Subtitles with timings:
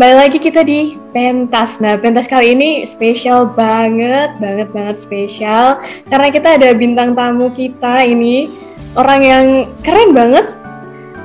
[0.00, 1.76] Kembali lagi kita di Pentas.
[1.76, 5.76] Nah, pentas kali ini spesial banget, banget banget spesial
[6.08, 8.48] karena kita ada bintang tamu kita ini
[8.96, 9.46] orang yang
[9.84, 10.48] keren banget.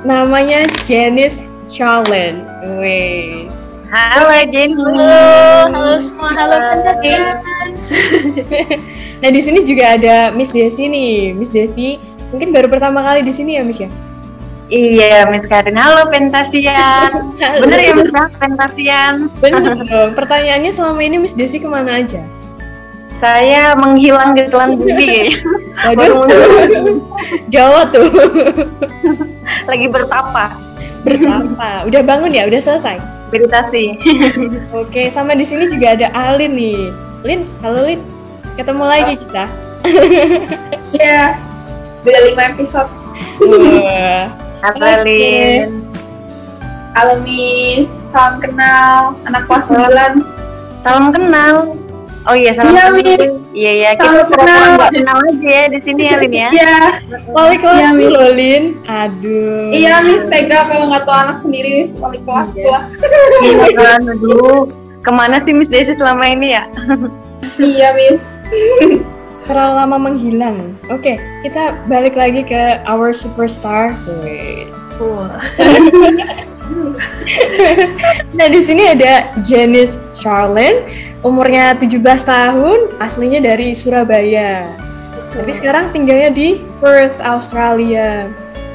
[0.04, 1.40] Namanya Janice
[1.72, 2.44] Charlen.
[2.76, 3.48] Wes.
[3.88, 4.76] Halo Jenny.
[4.76, 7.80] Halo, halo semua, halo Pentasians.
[9.24, 11.32] nah, di sini juga ada Miss Desi nih.
[11.32, 11.96] Miss Desi
[12.28, 13.88] mungkin baru pertama kali di sini ya, Miss ya?
[14.66, 15.78] Iya, Miss Karin.
[15.78, 17.30] Halo Pentasian.
[17.62, 19.30] Bener ya Miss Pentasian?
[19.38, 20.10] Bener dong.
[20.18, 22.26] Pertanyaannya selama ini Miss Desi ke mana aja?
[23.22, 25.32] Saya menghilang di telan bumi
[25.96, 26.28] Waduh,
[27.48, 28.10] gawat tuh.
[29.70, 30.52] Lagi bertapa.
[31.06, 31.86] Bertapa.
[31.86, 32.44] Udah bangun ya?
[32.50, 32.98] Udah selesai?
[33.30, 33.96] Meditasi.
[34.74, 36.90] Oke, sama di sini juga ada Alin nih.
[37.24, 38.00] Lin, halo Lin.
[38.58, 39.44] Ketemu lagi kita.
[40.96, 41.38] Iya,
[42.04, 42.90] beda lima episode.
[43.40, 44.45] Wah.
[44.60, 45.84] Halo Lin.
[46.92, 50.24] Halo Miss, salam kenal anak kelas 9.
[50.80, 51.76] Salam kenal.
[52.24, 52.96] Oh iya, salam Iya, kenal.
[52.96, 53.22] Miss.
[53.52, 53.88] Iya, iya.
[53.92, 54.70] Kita Salam pura-pura kenal.
[54.74, 56.48] nggak kenal aja ya di sini ya, Lin ya.
[56.50, 56.74] Iya,
[57.30, 58.10] Wali kelas Iya, Miss.
[58.10, 58.64] loh, Lin.
[58.82, 59.68] Aduh.
[59.70, 62.64] iya Miss tega kalau nggak tahu anak sendiri Miss wali kelas Iya.
[62.64, 62.80] pula.
[63.42, 64.60] Iya kan, aduh.
[65.00, 66.64] Ke mana sih Miss Desi selama ini ya?
[67.58, 68.22] iya Miss.
[69.46, 70.74] Terlalu lama menghilang.
[70.90, 73.94] Oke, kita balik lagi ke our superstar.
[78.36, 80.82] Nah, di sini ada Janice Charlene,
[81.22, 84.66] umurnya 17 tahun, aslinya dari Surabaya.
[85.36, 86.48] Tapi sekarang tinggalnya di
[86.80, 88.30] Perth, Australia.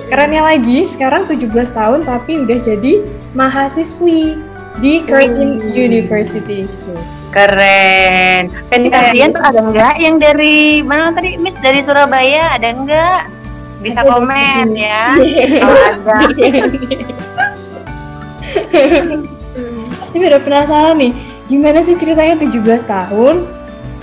[0.08, 2.94] Kerennya lagi, sekarang 17 tahun tapi udah jadi
[3.32, 4.36] mahasiswi
[4.80, 5.74] di Curtin Hmm.
[5.76, 6.64] University.
[7.32, 8.52] Keren.
[8.68, 13.22] Pentasian tuh ada nggak yang dari mana tadi Miss dari Surabaya ada nggak?
[13.82, 15.16] Bisa komen ya.
[15.64, 16.18] Kalau ada.
[19.98, 21.12] Pasti pada penasaran nih,
[21.48, 23.48] gimana sih ceritanya 17 tahun,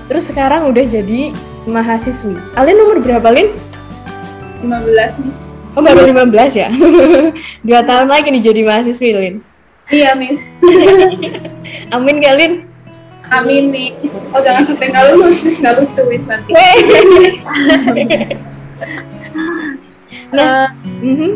[0.09, 1.33] terus sekarang udah jadi
[1.69, 2.33] mahasiswi.
[2.57, 3.53] Alin umur berapa, Lin?
[4.65, 5.45] 15 Miss.
[5.77, 6.73] Oh, baru 15 ya?
[7.67, 9.35] Dua tahun lagi nih jadi mahasiswi, Lin.
[9.89, 10.45] Iya Miss.
[11.95, 12.69] Amin gak, Lin?
[13.33, 13.93] Amin Miss.
[14.33, 16.53] Oh jangan sampai nggak lulus Miss nggak lucu Miss nanti.
[20.33, 20.69] nah, Eh,
[21.05, 21.31] mhm.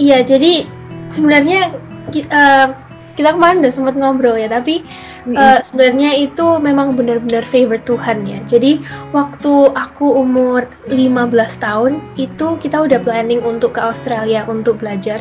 [0.00, 0.64] iya, jadi
[1.12, 1.76] sebenarnya
[2.16, 2.68] eh,
[3.12, 4.80] kita kemarin udah sempat ngobrol ya, tapi
[5.28, 8.40] eh, sebenarnya itu memang benar-benar favorite Tuhan ya.
[8.48, 8.80] Jadi
[9.12, 11.28] waktu aku umur 15
[11.60, 15.20] tahun itu kita udah planning untuk ke Australia untuk belajar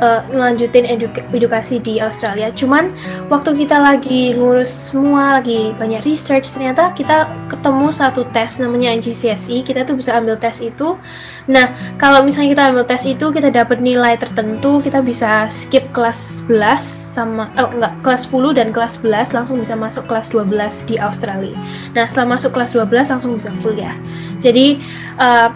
[0.00, 2.52] eh, ngelanjutin eduka- edukasi di Australia.
[2.52, 2.92] Cuman
[3.32, 9.64] waktu kita lagi ngurus semua, lagi banyak research, ternyata kita ketemu satu tes namanya GCSE.
[9.64, 10.96] Kita tuh bisa ambil tes itu.
[11.46, 16.42] Nah, kalau misalnya kita ambil tes itu kita dapat nilai tertentu, kita bisa skip kelas
[16.48, 16.82] 11
[17.14, 21.54] sama oh enggak, kelas 10 dan kelas 11 langsung bisa masuk kelas 12 di Australia.
[21.94, 23.94] Nah, setelah masuk kelas 12 langsung bisa kuliah.
[24.42, 24.82] Jadi
[25.22, 25.48] eh,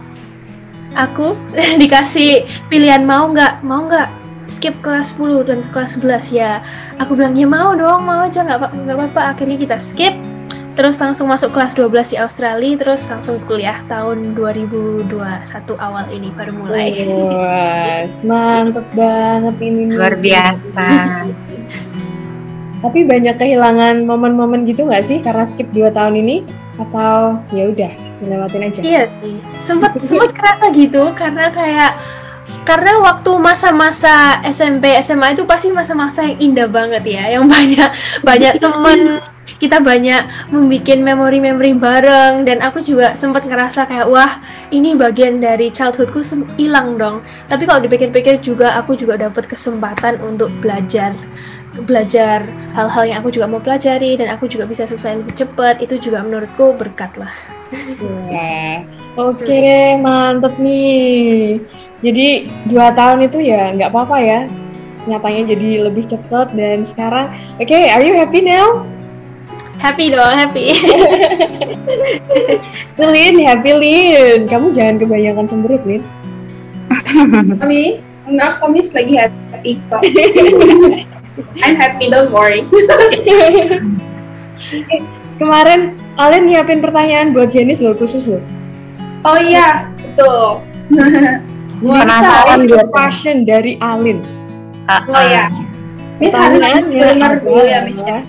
[0.97, 1.37] aku
[1.83, 4.20] dikasih pilihan mau nggak mau nggak
[4.51, 6.61] skip kelas 10 dan kelas 11 ya
[6.99, 10.13] aku bilang ya mau dong mau aja nggak apa- nggak apa-apa akhirnya kita skip
[10.75, 15.07] terus langsung masuk kelas 12 di Australia terus langsung kuliah tahun 2021
[15.77, 19.93] awal ini baru mulai Wah, mantep banget ini.
[19.93, 19.97] nih.
[19.99, 20.89] Luar biasa.
[22.81, 26.49] Tapi banyak kehilangan momen-momen gitu nggak sih karena skip 2 tahun ini?
[26.81, 27.93] Atau ya udah
[28.25, 28.81] dilewatin aja?
[28.81, 31.93] Iya sih, sempat sempat kerasa gitu karena kayak
[32.65, 37.91] karena waktu masa-masa SMP SMA itu pasti masa-masa yang indah banget ya, yang banyak
[38.23, 39.19] banyak temen
[39.61, 44.41] kita banyak membuat memori-memori bareng dan aku juga sempat ngerasa kayak wah
[44.73, 46.23] ini bagian dari childhoodku
[46.57, 47.21] hilang dong.
[47.51, 51.13] Tapi kalau dipikir-pikir juga aku juga dapat kesempatan untuk belajar
[51.87, 52.43] belajar
[52.75, 56.23] hal-hal yang aku juga mau pelajari dan aku juga bisa selesai lebih cepat itu juga
[56.27, 57.31] menurutku berkat lah.
[58.03, 58.83] Wah,
[59.31, 61.63] oke deh, mantep nih.
[62.01, 64.41] Jadi dua tahun itu ya nggak apa-apa ya.
[65.09, 68.85] Nyatanya jadi lebih cepat dan sekarang, oke, are you happy now?
[69.81, 70.77] Happy dong, happy.
[73.01, 74.45] Lin, happy Lin.
[74.45, 76.05] Kamu jangan kebanyakan cemberut, Lin.
[77.69, 80.05] Miss, enggak kok Miss lagi happy kok.
[81.65, 82.69] I'm happy don't worry.
[85.41, 88.45] Kemarin Alin nyiapin pertanyaan buat Jenis loh, khusus loh.
[89.25, 90.61] Oh iya, betul.
[91.81, 92.87] Penasaran Itu dia.
[92.93, 94.21] passion dari Alin.
[94.85, 95.49] Ah, Oh iya.
[96.21, 98.21] Miss harus disclaimer dulu ya Miss ya.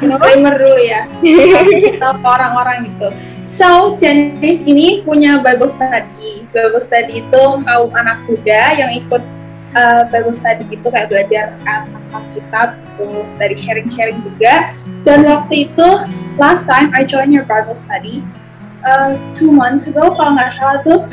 [0.00, 1.08] Disclaimer dulu ya.
[1.24, 3.08] Kita ke orang-orang gitu.
[3.48, 6.44] So, Janice ini punya Bible study.
[6.52, 9.24] Bible study itu kaum anak muda yang ikut
[9.72, 14.76] uh, Bible study gitu kayak belajar uh, tentang kitab gitu, dari sharing-sharing juga.
[15.02, 15.88] Dan waktu itu
[16.36, 18.20] last time I joined your Bible study
[18.84, 21.00] uh, two months ago kalau nggak salah tuh.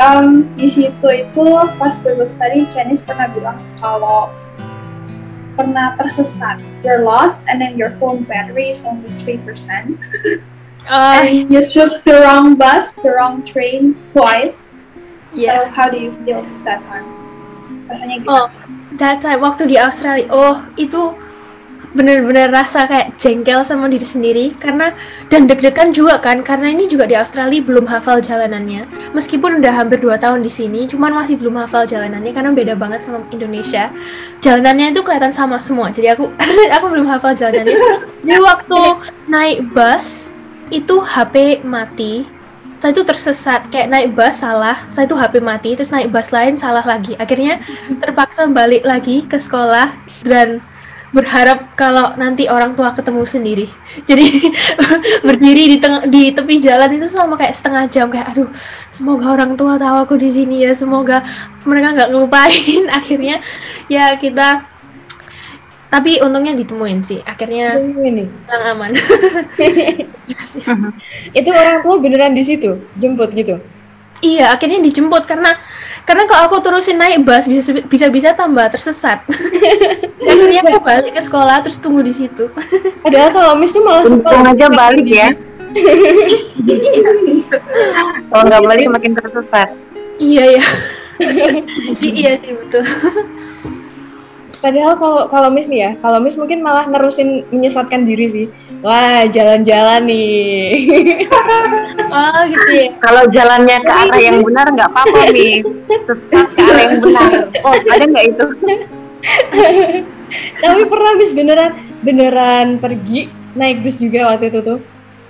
[0.00, 1.44] Um, di situ itu
[1.76, 4.32] pas Bible study Chinese pernah bilang kalau
[5.60, 6.56] pernah tersesat.
[6.80, 9.44] You're lost and then your phone battery is only 3%
[10.88, 14.80] Ah, and you took the wrong bus the wrong train twice.
[15.36, 15.68] Iya.
[15.68, 17.04] so how do you feel that time?
[17.86, 18.48] Rasanya gitu Oh,
[18.96, 20.26] that time waktu di Australia.
[20.32, 21.14] Oh, itu
[21.90, 24.46] bener-bener rasa kayak jengkel sama diri sendiri.
[24.58, 24.94] Karena
[25.26, 28.86] dan deg-degan juga kan karena ini juga di Australia belum hafal jalanannya.
[29.14, 33.02] Meskipun udah hampir 2 tahun di sini cuman masih belum hafal jalanannya karena beda banget
[33.02, 33.90] sama Indonesia.
[34.40, 36.30] Jalanannya itu kelihatan sama semua jadi aku
[36.76, 37.76] aku belum hafal jalanannya.
[38.22, 38.80] Jadi waktu
[39.26, 40.30] naik bus
[40.70, 42.26] itu HP mati.
[42.80, 46.56] Saya itu tersesat kayak naik bus salah saya itu HP mati terus naik bus lain
[46.56, 47.12] salah lagi.
[47.20, 47.60] Akhirnya
[48.00, 49.92] terpaksa balik lagi ke sekolah
[50.24, 50.64] dan
[51.10, 53.66] berharap kalau nanti orang tua ketemu sendiri.
[54.06, 54.26] Jadi
[55.26, 58.06] berdiri di tengah di tepi jalan itu selama kayak setengah jam.
[58.10, 58.50] Kayak aduh
[58.94, 60.72] semoga orang tua tahu aku di sini ya.
[60.74, 61.26] Semoga
[61.66, 62.84] mereka nggak ngelupain.
[62.98, 63.42] Akhirnya
[63.90, 64.66] ya kita
[65.90, 67.18] tapi untungnya ditemuin sih.
[67.26, 68.94] Akhirnya ini pulang aman.
[71.38, 73.58] Itu orang tua beneran di situ jemput gitu
[74.20, 75.56] Iya, akhirnya dijemput karena
[76.04, 79.24] karena kalau aku terusin naik bus bisa bisa bisa tambah tersesat.
[80.28, 82.52] akhirnya aku balik ke sekolah terus tunggu di situ.
[83.04, 85.28] padahal kalau Miss tuh malah Untung aja balik ya.
[88.30, 89.70] Kalau nggak balik makin tersesat.
[90.18, 90.64] iya ya.
[92.02, 92.82] iya sih betul.
[94.60, 98.46] Padahal kalau kalau Miss nih ya, kalau Miss mungkin malah nerusin menyesatkan diri sih.
[98.80, 100.72] Wah, jalan-jalan nih.
[102.10, 102.90] Oh gitu ya.
[102.98, 105.62] Kalau jalannya ke arah yang benar nggak apa-apa nih.
[105.86, 107.30] Sesat ke arah yang benar.
[107.62, 108.46] Oh ada nggak itu?
[110.58, 111.70] Tapi pernah Miss beneran
[112.02, 114.78] beneran pergi naik bus juga waktu itu tuh.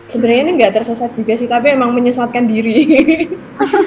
[0.09, 2.89] Sebenarnya ini nggak tersesat juga sih, tapi emang menyesatkan diri.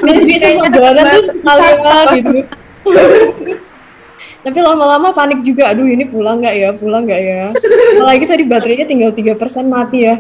[0.05, 2.39] Itu jalan tuh sekalian gitu.
[4.43, 7.41] Tapi lama-lama panik juga, aduh ini pulang nggak ya, pulang nggak ya.
[7.95, 9.39] Apalagi tadi baterainya tinggal 3%
[9.71, 10.19] mati ya.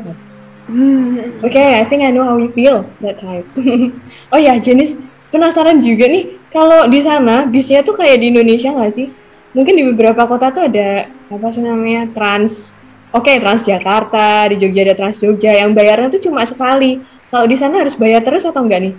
[0.63, 1.43] Hmm.
[1.43, 3.43] Oke, I think I know how you feel that time.
[4.33, 4.95] oh ya, jenis
[5.27, 9.11] penasaran juga nih, kalau di sana bisnya tuh kayak di Indonesia nggak sih?
[9.51, 12.79] Mungkin di beberapa kota tuh ada apa sih namanya Trans.
[13.13, 17.03] Oke, Trans Jakarta, di Jogja ada Trans Jogja yang bayarnya tuh cuma sekali.
[17.27, 18.93] Kalau di sana harus bayar terus atau enggak nih?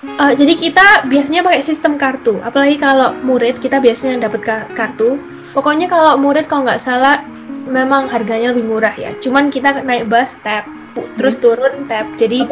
[0.00, 2.40] Eh, jadi kita biasanya pakai sistem kartu.
[2.40, 5.20] Apalagi kalau murid kita biasanya dapat ka- kartu.
[5.52, 7.20] Pokoknya kalau murid kalau nggak salah
[7.66, 9.12] memang harganya lebih murah ya.
[9.18, 10.64] Cuman kita naik bus tap,
[10.94, 12.06] pu- terus turun tap.
[12.16, 12.46] Jadi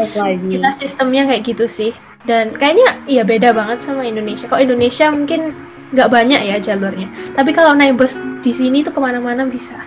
[0.51, 1.93] kita sistemnya kayak gitu sih
[2.25, 5.55] dan kayaknya iya beda banget sama Indonesia kok Indonesia mungkin
[5.95, 9.79] nggak banyak ya jalurnya tapi kalau naik bus di sini tuh ke mana-mana bisa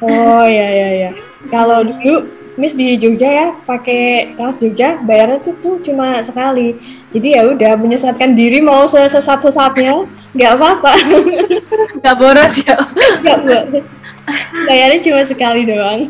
[0.00, 1.10] Oh ya ya ya.
[1.52, 6.76] Kalau dulu Miss di Jogja ya pakai Trans Jogja bayarnya tuh, tuh cuma sekali.
[7.08, 10.04] Jadi ya udah menyesatkan diri mau sesat-sesatnya
[10.36, 10.92] nggak apa-apa.
[12.04, 12.76] nggak boros ya
[13.24, 13.88] Nggak boros.
[14.68, 16.04] Bayarnya cuma sekali doang.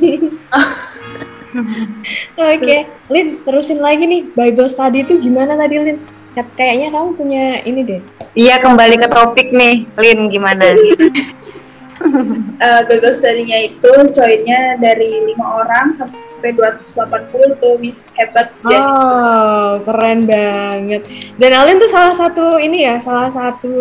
[2.32, 5.98] Oke, Lin, terusin lagi nih Bible study itu gimana tadi Lin?
[6.32, 8.00] Kat- Kayaknya kamu punya ini deh.
[8.32, 10.72] Iya kembali ke topik nih, Lin gimana?
[10.72, 19.14] uh, Bible study-nya itu joinnya dari lima orang sampai 280 tuh Miss hebat Janice tuh.
[19.14, 21.06] Oh, keren banget.
[21.38, 23.74] Dan Alin tuh salah satu ini ya, salah satu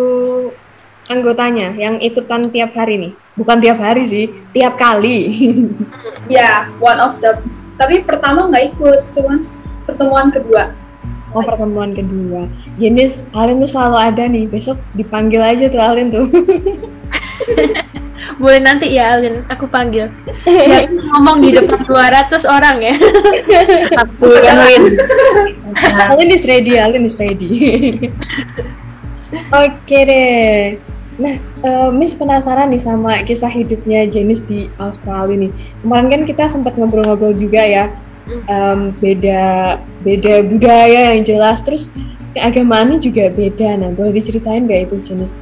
[1.10, 3.12] anggotanya yang ikutan tiap hari nih.
[3.34, 5.18] Bukan tiap hari sih, tiap kali.
[6.30, 7.42] Ya, one of them.
[7.74, 9.42] Tapi pertama nggak ikut, cuman
[9.82, 10.70] pertemuan kedua.
[11.34, 12.46] Oh, pertemuan kedua.
[12.78, 14.44] Jenis Alin tuh selalu ada nih.
[14.46, 16.30] Besok dipanggil aja tuh Alin tuh.
[18.38, 20.08] boleh nanti ya Alin aku panggil
[20.44, 22.94] Biar ngomong di depan 200 orang ya
[24.06, 24.84] Aku yang Lin.
[26.12, 27.48] Alin is ready, Alin is ready.
[29.64, 30.76] Oke deh.
[31.16, 35.52] Nah, eh, Miss penasaran nih sama kisah hidupnya Jenis di Australia nih.
[35.80, 37.84] Kemarin kan kita sempat ngobrol-ngobrol juga ya.
[38.28, 41.88] Em, beda beda budaya yang jelas, terus
[42.36, 43.80] keagamaannya juga beda.
[43.80, 45.40] Nah, boleh diceritain nggak itu Jenis?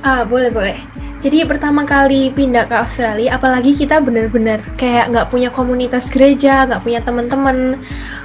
[0.00, 0.80] ah boleh boleh
[1.20, 6.80] jadi pertama kali pindah ke Australia apalagi kita bener-bener kayak nggak punya komunitas gereja nggak
[6.80, 7.76] punya teman-teman.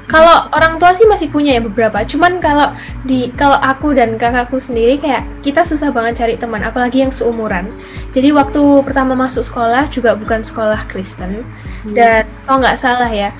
[0.07, 2.07] Kalau orang tua sih masih punya ya beberapa.
[2.07, 2.71] Cuman kalau
[3.03, 7.67] di kalau aku dan kakakku sendiri kayak kita susah banget cari teman apalagi yang seumuran.
[8.15, 11.43] Jadi waktu pertama masuk sekolah juga bukan sekolah Kristen.
[11.91, 13.35] Dan kalau nggak salah ya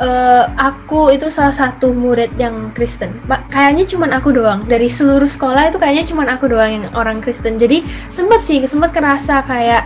[0.00, 3.20] eh, aku itu salah satu murid yang Kristen.
[3.52, 7.60] Kayaknya cuman aku doang dari seluruh sekolah itu kayaknya cuman aku doang yang orang Kristen.
[7.60, 9.84] Jadi sempat sih sempat kerasa kayak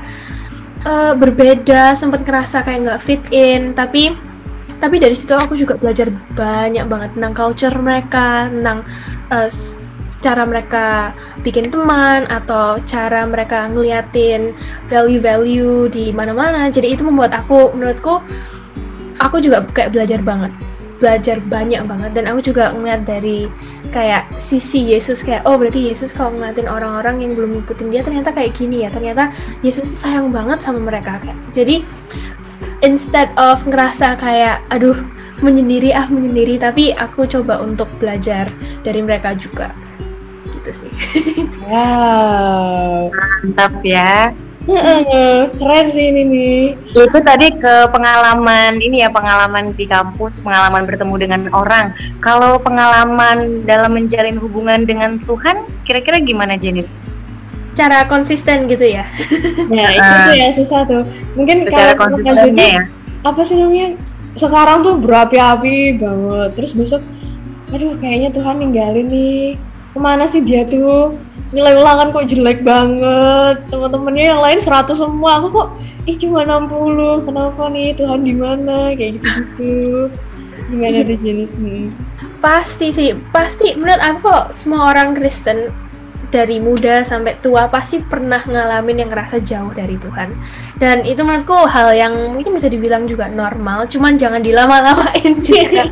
[0.87, 3.75] eh, berbeda, sempat kerasa kayak nggak fit in.
[3.75, 4.15] Tapi
[4.79, 8.85] tapi dari situ aku juga belajar banyak banget tentang culture mereka, tentang
[9.49, 9.79] s-
[10.25, 11.13] cara mereka
[11.45, 14.57] bikin teman atau cara mereka ngeliatin
[14.89, 16.73] value-value di mana-mana.
[16.73, 18.25] Jadi itu membuat aku menurutku
[19.23, 20.53] aku juga kayak belajar banget
[21.05, 22.11] belajar banyak banget.
[22.15, 23.51] Dan aku juga ngeliat dari
[23.93, 28.31] kayak sisi Yesus kayak oh berarti Yesus kalau ngeliatin orang-orang yang belum ngikutin dia ternyata
[28.33, 28.91] kayak gini ya.
[28.95, 31.39] Ternyata Yesus tuh sayang banget sama mereka kayak.
[31.53, 31.85] Jadi
[32.81, 34.97] instead of ngerasa kayak aduh
[35.43, 38.49] menyendiri ah menyendiri tapi aku coba untuk belajar
[38.87, 39.77] dari mereka juga.
[40.49, 40.93] Gitu sih.
[41.65, 43.09] Wow.
[43.09, 44.37] Mantap ya.
[45.61, 46.61] Keren sih ini nih.
[46.97, 51.93] Itu tadi ke pengalaman ini ya, pengalaman di kampus, pengalaman bertemu dengan orang.
[52.25, 56.89] Kalau pengalaman dalam menjalin hubungan dengan Tuhan, kira-kira gimana Jenny?
[57.75, 59.05] cara konsisten gitu ya
[59.67, 61.03] Nah, itu tuh ya susah tuh.
[61.35, 62.83] Mungkin kalau Kak konsistennya ya.
[63.27, 63.99] apa sih namanya?
[64.39, 66.51] Sekarang tuh berapi-api banget.
[66.55, 67.03] Terus besok,
[67.75, 69.59] aduh kayaknya Tuhan ninggalin nih.
[69.95, 71.15] Ke mana sih dia tuh?
[71.55, 73.63] Nilai ulangan kok jelek banget.
[73.71, 75.39] Teman-temannya yang lain 100 semua.
[75.39, 75.69] Aku kok
[76.11, 77.23] ih cuma 60.
[77.31, 78.91] Kenapa nih Tuhan di mana?
[78.99, 80.11] Kayak gitu-gitu.
[80.65, 81.93] Gimana deh jenis hmm.
[82.41, 85.69] pasti sih pasti menurut aku kok semua orang Kristen
[86.33, 90.35] dari muda sampai tua pasti pernah ngalamin yang ngerasa jauh dari Tuhan
[90.83, 95.87] dan itu menurutku hal yang mungkin bisa dibilang juga normal cuman jangan dilama-lamain juga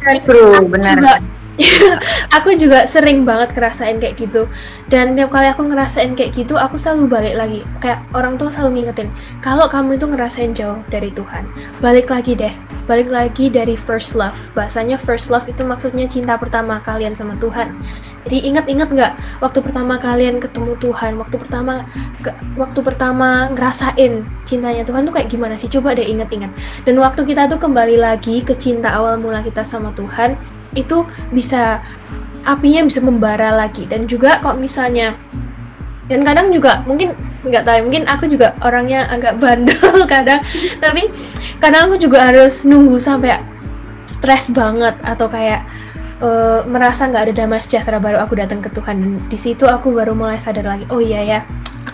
[0.00, 0.96] dan True, benar.
[0.96, 1.14] juga
[2.36, 4.50] aku juga sering banget ngerasain kayak gitu.
[4.90, 7.60] Dan tiap kali aku ngerasain kayak gitu aku selalu balik lagi.
[7.78, 9.08] Kayak orang tua selalu ngingetin
[9.40, 11.46] kalau kamu itu ngerasain jauh dari Tuhan.
[11.78, 14.36] Balik lagi deh balik lagi dari first love.
[14.52, 17.72] Bahasanya first love itu maksudnya cinta pertama kalian sama Tuhan
[18.24, 19.12] jadi ingat-ingat nggak
[19.44, 21.20] waktu pertama kalian ketemu Tuhan?
[21.20, 21.84] Waktu pertama
[22.24, 25.68] ke- waktu pertama ngerasain cintanya Tuhan tuh kayak gimana sih?
[25.68, 26.48] Coba deh ingat-ingat.
[26.88, 30.40] Dan waktu kita tuh kembali lagi ke cinta awal mula kita sama Tuhan
[30.72, 31.04] itu
[31.36, 31.84] bisa
[32.48, 33.84] apinya bisa membara lagi.
[33.84, 35.12] Dan juga kok misalnya
[36.08, 40.40] dan kadang juga mungkin nggak tahu mungkin aku juga orangnya agak bandel kadang.
[40.80, 41.12] Tapi
[41.60, 43.36] kadang aku juga harus nunggu sampai
[44.08, 45.68] stres banget atau kayak
[46.24, 48.96] eh, merasa nggak ada damai sejahtera baru aku datang ke Tuhan.
[49.00, 51.40] Dan di situ aku baru mulai sadar lagi oh iya ya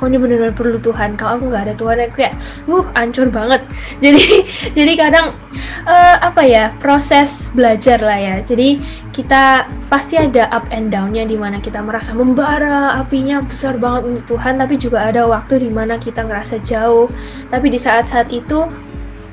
[0.01, 1.19] aku ini benar-benar perlu Tuhan.
[1.19, 2.35] Kalau aku nggak ada Tuhan aku kayak
[2.71, 3.63] uh hancur banget.
[4.05, 4.25] Jadi
[4.73, 5.37] jadi kadang
[5.85, 8.37] eh, apa ya proses belajar lah ya.
[8.41, 8.81] Jadi
[9.13, 14.39] kita pasti ada up and downnya di mana kita merasa membara apinya besar banget untuk
[14.39, 17.11] Tuhan tapi juga ada waktu di mana kita ngerasa jauh.
[17.51, 18.71] Tapi di saat-saat itu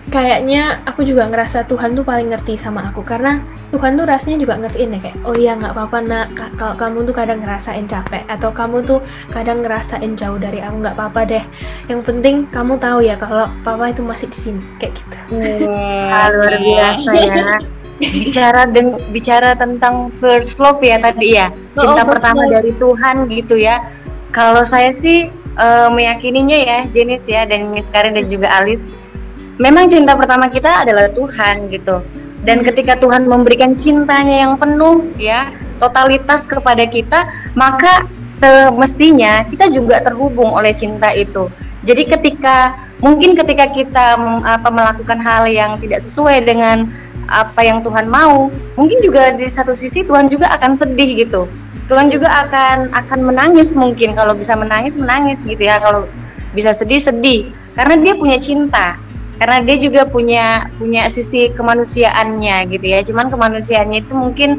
[0.08, 3.44] kayaknya aku juga ngerasa Tuhan tuh paling ngerti sama aku karena
[3.76, 6.28] Tuhan tuh rasanya juga ngertiin ya kayak oh iya nggak apa-apa nak.
[6.32, 9.00] Ka- kalau kamu tuh kadang ngerasain capek atau kamu tuh
[9.36, 11.44] kadang ngerasain jauh dari aku nggak apa-apa deh.
[11.92, 15.16] Yang penting kamu tahu ya kalau papa itu masih di sini kayak gitu.
[16.16, 17.48] Ah, luar biasa ya.
[18.24, 21.52] bicara deng bicara tentang first love ya tadi ya.
[21.76, 22.54] Cinta Oh, pertama love.
[22.56, 23.84] dari Tuhan gitu ya.
[24.32, 28.80] Kalau saya sih eh, meyakininya ya Jenis ya dan Miss Karin dan juga Alis
[29.58, 32.02] memang cinta pertama kita adalah Tuhan gitu.
[32.46, 35.52] Dan ketika Tuhan memberikan cintanya yang penuh ya.
[35.78, 41.54] totalitas kepada kita maka semestinya kita juga terhubung oleh cinta itu.
[41.86, 46.90] Jadi ketika mungkin ketika kita apa melakukan hal yang tidak sesuai dengan
[47.30, 51.46] apa yang Tuhan mau mungkin juga di satu sisi Tuhan juga akan sedih gitu.
[51.86, 54.18] Tuhan juga akan akan menangis mungkin.
[54.18, 55.78] Kalau bisa menangis menangis gitu ya.
[55.78, 56.10] Kalau
[56.58, 57.54] bisa sedih sedih.
[57.78, 58.98] Karena dia punya cinta
[59.38, 63.00] karena dia juga punya punya sisi kemanusiaannya gitu ya.
[63.06, 64.50] Cuman kemanusiaannya itu mungkin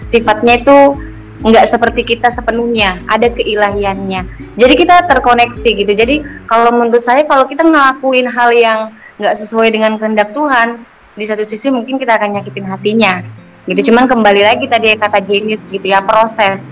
[0.00, 0.76] sifatnya itu
[1.44, 3.04] nggak seperti kita sepenuhnya.
[3.08, 4.20] Ada keilahiannya.
[4.56, 5.92] Jadi kita terkoneksi gitu.
[5.92, 8.80] Jadi kalau menurut saya kalau kita ngelakuin hal yang
[9.20, 10.82] nggak sesuai dengan kehendak Tuhan
[11.14, 13.22] di satu sisi mungkin kita akan nyakitin hatinya
[13.68, 13.92] gitu.
[13.92, 16.66] Cuman kembali lagi tadi kata jenis gitu ya proses.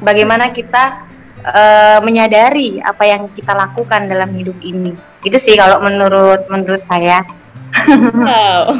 [0.00, 1.04] Bagaimana kita
[1.44, 7.20] eh, menyadari apa yang kita lakukan dalam hidup ini itu sih kalau menurut menurut saya
[8.14, 8.70] Wow.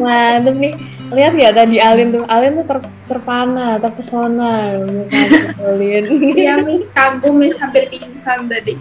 [0.00, 0.74] Mantep nih.
[1.12, 2.24] Lihat ya tadi Alin tuh.
[2.26, 4.80] Alin tuh ter- terpana, terpesona.
[4.80, 5.20] Muka
[5.60, 6.04] Alin.
[6.34, 8.76] Iya, Miss kagum, Miss hampir pingsan tadi.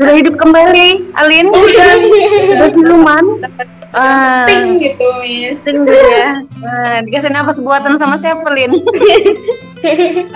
[0.00, 3.24] sudah hidup kembali Alin sudah siluman
[3.90, 5.66] ah Ting gitu, Miss.
[5.66, 8.74] sing gitu ya nah, dikasih nafas buatan sama siapa Lin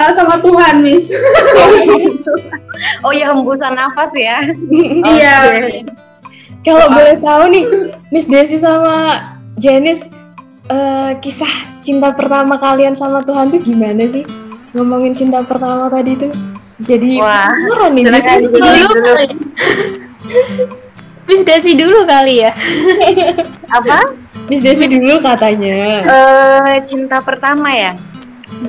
[0.01, 1.13] Ah, sama Tuhan, Miss.
[3.05, 4.41] oh ya hembusan nafas ya
[5.15, 5.35] Iya.
[5.45, 5.59] Oke.
[5.61, 5.85] Miss.
[6.65, 7.65] Kalau boleh tahu nih,
[8.09, 9.21] Miss Desi sama
[9.61, 10.09] Janice,
[10.67, 11.53] eh, kisah
[11.85, 14.25] cinta pertama kalian sama Tuhan tuh gimana sih?
[14.73, 16.33] Ngomongin cinta pertama tadi tuh,
[16.81, 17.53] jadi Wah,
[17.93, 18.09] nih.
[18.09, 19.13] dulu.
[21.25, 22.53] Miss Desi dulu kali ya.
[23.77, 24.13] Apa?
[24.49, 26.05] Miss Desi dulu katanya.
[26.05, 27.97] Eh, cinta pertama ya.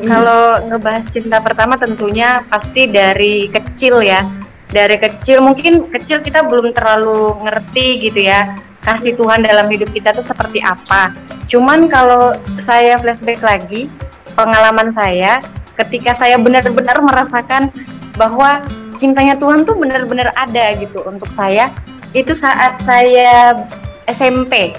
[0.08, 4.24] Kalau ngebahas cinta pertama tentunya pasti dari kecil ya.
[4.72, 8.56] Dari kecil mungkin kecil kita belum terlalu ngerti gitu ya.
[8.84, 11.12] Kasih Tuhan dalam hidup kita tuh seperti apa.
[11.50, 13.92] Cuman kalau saya flashback lagi
[14.38, 15.42] pengalaman saya
[15.76, 17.68] ketika saya benar-benar merasakan
[18.16, 18.64] bahwa
[18.96, 21.72] cintanya Tuhan tuh benar-benar ada gitu untuk saya
[22.16, 23.60] itu saat saya
[24.08, 24.72] SMP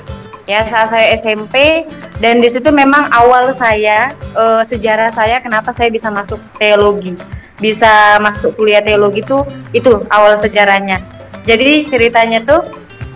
[0.46, 1.84] ya saat saya SMP
[2.22, 7.18] dan di situ memang awal saya eh, sejarah saya kenapa saya bisa masuk teologi.
[7.56, 9.42] Bisa masuk kuliah teologi itu
[9.74, 11.02] itu awal sejarahnya.
[11.44, 12.62] Jadi ceritanya tuh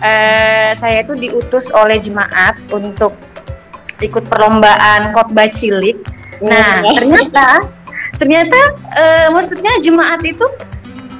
[0.03, 3.15] eh, saya tuh diutus oleh jemaat untuk
[4.03, 5.97] ikut perlombaan khotbah cilik.
[6.43, 6.93] Nah Wah.
[6.99, 7.45] ternyata
[8.19, 8.59] ternyata
[8.99, 10.45] eh, maksudnya jemaat itu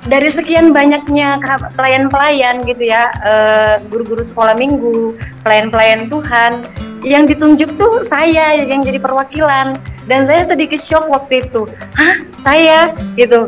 [0.10, 1.38] dari sekian banyaknya
[1.78, 5.14] pelayan-pelayan gitu ya, eh, guru-guru sekolah minggu,
[5.46, 6.66] pelayan-pelayan Tuhan,
[7.06, 9.78] yang ditunjuk tuh saya yang jadi perwakilan,
[10.10, 12.16] dan saya sedikit shock waktu itu, hah?
[12.42, 12.98] Saya?
[13.14, 13.46] Gitu,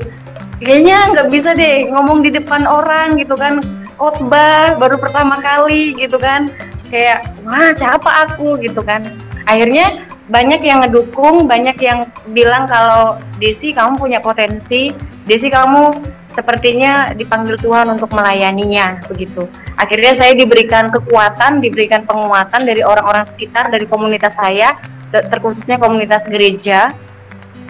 [0.62, 3.58] kayaknya nggak bisa deh ngomong di depan orang gitu kan,
[3.98, 6.54] khotbah baru pertama kali gitu kan,
[6.94, 8.62] kayak wah siapa aku?
[8.62, 9.02] gitu kan,
[9.50, 14.96] akhirnya banyak yang ngedukung, banyak yang bilang kalau Desi kamu punya potensi,
[15.28, 16.00] Desi kamu
[16.34, 19.46] sepertinya dipanggil Tuhan untuk melayaninya begitu.
[19.78, 24.78] Akhirnya saya diberikan kekuatan, diberikan penguatan dari orang-orang sekitar, dari komunitas saya,
[25.14, 26.90] ter- terkhususnya komunitas gereja.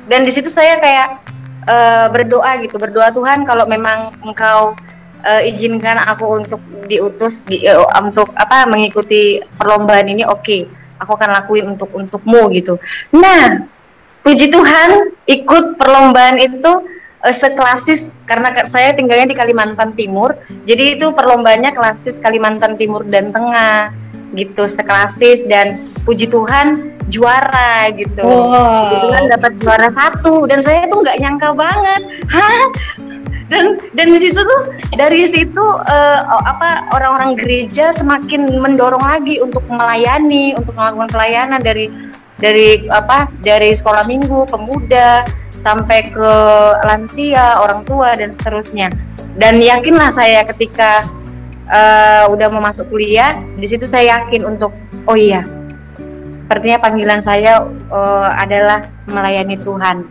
[0.07, 1.07] Dan di situ saya kayak
[1.67, 4.75] eh, berdoa gitu, berdoa Tuhan kalau memang Engkau
[5.23, 10.67] eh, izinkan aku untuk diutus di, eh, untuk apa mengikuti perlombaan ini, oke,
[10.99, 12.79] aku akan lakuin untuk untukmu gitu.
[13.15, 13.63] Nah,
[14.23, 16.92] puji Tuhan ikut perlombaan itu
[17.23, 20.35] eh, seklasis karena saya tinggalnya di Kalimantan Timur
[20.67, 28.23] jadi itu perlombaannya klasis Kalimantan Timur dan Tengah gitu seklasis dan puji Tuhan juara gitu.
[28.23, 28.89] Wow.
[28.89, 32.01] puji Tuhan dapat juara satu dan saya tuh nggak nyangka banget.
[32.31, 32.63] Hah?
[33.51, 34.61] Dan dan di situ tuh
[34.97, 41.91] dari situ oh, apa orang-orang gereja semakin mendorong lagi untuk melayani untuk melakukan pelayanan dari
[42.41, 45.27] dari apa dari sekolah minggu pemuda
[45.63, 46.31] sampai ke
[46.83, 48.91] lansia orang tua dan seterusnya.
[49.39, 51.07] Dan yakinlah saya ketika
[51.71, 54.75] eh, udah mau masuk kuliah di situ saya yakin untuk
[55.07, 55.47] oh iya
[56.35, 60.03] sepertinya panggilan saya eh, adalah melayani Tuhan.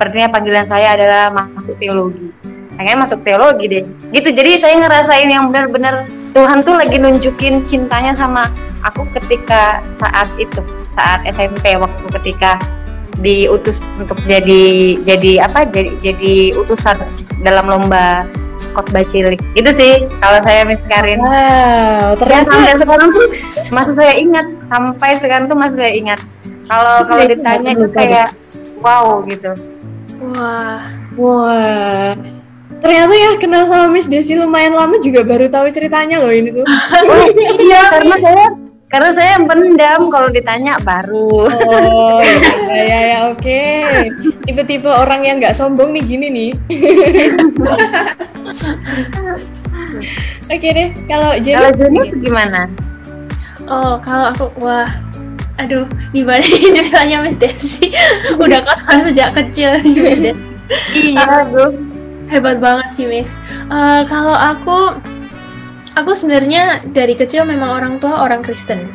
[0.00, 2.32] Sepertinya panggilan saya adalah masuk teologi.
[2.80, 3.84] Pengen masuk teologi deh.
[4.08, 4.32] Gitu.
[4.32, 8.48] Jadi saya ngerasain yang benar-benar Tuhan tuh lagi nunjukin cintanya sama
[8.80, 10.62] aku ketika saat itu
[10.96, 12.56] saat SMP waktu ketika
[13.20, 16.96] diutus untuk jadi jadi apa jadi jadi utusan
[17.44, 18.24] dalam lomba
[18.72, 23.26] khotbah cilik itu sih kalau saya Miss Karin Wow, Ya ternyata sampai sekarang tuh
[23.70, 26.20] masih saya ingat sampai sekarang tuh masih saya ingat.
[26.70, 28.28] Kalau kalau ditanya itu kayak
[28.78, 29.50] wow gitu.
[30.20, 30.84] Wah,
[31.16, 32.12] Wah,
[32.78, 36.64] ternyata ya kenal sama Miss Desi lumayan lama juga baru tahu ceritanya loh ini tuh.
[36.64, 37.26] Wah,
[37.58, 38.46] iya karena saya
[38.90, 41.46] karena saya pendam kalau ditanya baru.
[41.46, 42.18] Oh,
[42.66, 43.62] ya ya, ya oke.
[44.42, 46.50] Tipe-tipe orang yang nggak sombong nih gini nih.
[50.50, 52.66] oke deh, kalau jadi Kalau Juni gimana?
[53.70, 54.90] oh kalau aku wah,
[55.62, 57.94] aduh gimana ceritanya Miss Desi
[58.42, 61.14] udah kenal sejak kecil nih Miss Desi.
[61.14, 61.78] Iya, Bro.
[62.30, 63.38] Hebat banget sih Miss.
[63.70, 64.98] Eh, kalau aku,
[65.98, 68.86] aku sebenarnya dari kecil memang orang tua orang Kristen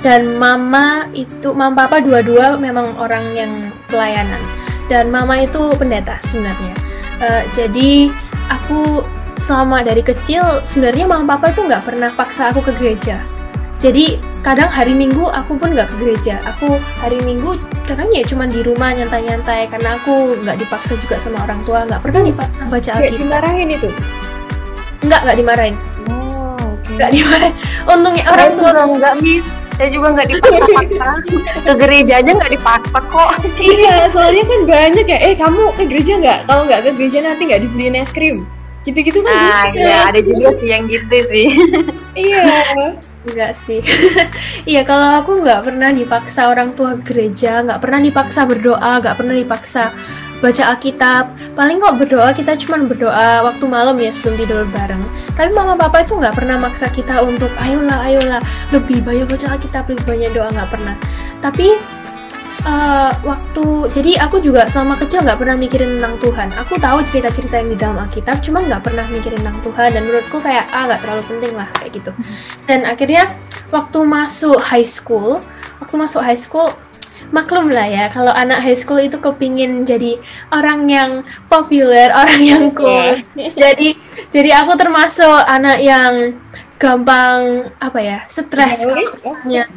[0.00, 3.52] dan mama itu, mama papa dua-dua memang orang yang
[3.92, 4.40] pelayanan
[4.88, 6.74] dan mama itu pendeta sebenarnya.
[7.20, 8.08] Eh, jadi
[8.48, 9.04] aku
[9.36, 13.20] selama dari kecil sebenarnya mama papa itu nggak pernah paksa aku ke gereja.
[13.80, 16.36] Jadi kadang hari Minggu aku pun nggak ke gereja.
[16.56, 17.56] Aku hari Minggu
[17.88, 22.00] kadang ya cuma di rumah nyantai-nyantai karena aku nggak dipaksa juga sama orang tua, nggak
[22.00, 23.20] pernah dipaksa baca Alkitab.
[23.20, 23.88] dimarahin itu.
[25.00, 26.19] Nggak nggak dimarahin, oke.
[27.00, 27.52] Nggak dimarahin.
[27.88, 29.46] Untungnya orang Orang tua enggak Miss.
[29.80, 31.08] Saya juga nggak dipaksa-paksa.
[31.64, 33.32] Ke gereja aja nggak dipaksa kok.
[33.56, 35.18] Iya, soalnya kan banyak ya.
[35.24, 36.38] Eh, kamu ke gereja nggak?
[36.44, 38.44] Kalau nggak ke gereja nanti nggak dibeliin es krim.
[38.80, 39.80] Gitu-gitu kan Ah, bisa.
[39.84, 41.46] iya, ada juga sih yang gitu sih.
[42.28, 42.64] iya
[43.20, 43.80] Enggak sih.
[44.70, 49.34] Iya kalau aku nggak pernah dipaksa orang tua gereja, nggak pernah dipaksa berdoa, nggak pernah
[49.36, 49.82] dipaksa
[50.40, 51.24] baca Alkitab.
[51.56, 55.00] Paling kok berdoa kita cuma berdoa waktu malam ya sebelum tidur bareng.
[55.36, 58.40] Tapi mama papa itu nggak pernah maksa kita untuk ayolah ayolah
[58.72, 60.94] lebih banyak baca Alkitab, lebih banyak doa nggak pernah.
[61.40, 61.76] Tapi
[62.66, 66.48] eh, waktu jadi aku juga selama kecil nggak pernah mikirin tentang Tuhan.
[66.66, 70.38] Aku tahu cerita-cerita yang di dalam Alkitab, cuma nggak pernah mikirin tentang Tuhan dan menurutku
[70.38, 72.10] kayak ah nggak terlalu penting lah kayak gitu.
[72.68, 73.24] Dan akhirnya
[73.72, 75.40] waktu masuk high school,
[75.80, 76.70] waktu masuk high school
[77.30, 80.18] maklum lah ya kalau anak high school itu kepingin jadi
[80.50, 81.10] orang yang
[81.46, 83.18] populer, orang yang cool.
[83.36, 83.96] Jadi
[84.34, 86.40] jadi aku termasuk anak yang
[86.80, 88.88] gampang apa ya stres
[89.44, 89.68] ya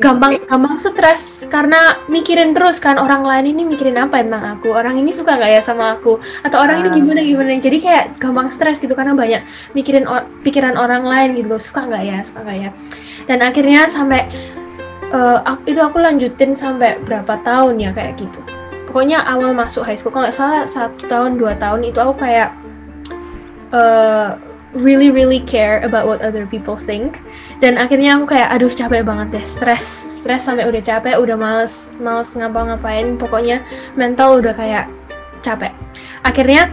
[0.00, 4.72] gampang gampang stres karena mikirin terus kan orang lain ini mikirin apa tentang aku?
[4.72, 6.16] Orang ini suka nggak ya sama aku?
[6.40, 6.96] Atau orang ini Ah.
[6.96, 7.50] gimana gimana?
[7.60, 9.44] Jadi kayak gampang stres gitu karena banyak
[9.76, 11.60] mikirin or- pikiran orang lain gitu loh.
[11.60, 12.18] Suka nggak ya?
[12.24, 12.70] Suka nggak ya?
[13.28, 14.32] Dan akhirnya sampai
[15.44, 18.40] ak- itu aku lanjutin sampai berapa tahun ya kayak gitu.
[18.88, 22.48] Pokoknya awal masuk high school kalau nggak salah satu tahun dua tahun itu aku kayak
[23.68, 24.30] eh,
[24.76, 27.20] really really care about what other people think.
[27.62, 29.86] Dan akhirnya aku kayak aduh capek banget deh stres.
[30.18, 33.16] Stres sampai udah capek udah males males ngapa-ngapain.
[33.16, 33.64] Pokoknya
[33.96, 34.86] mental udah kayak
[35.40, 35.72] capek.
[36.26, 36.68] Akhirnya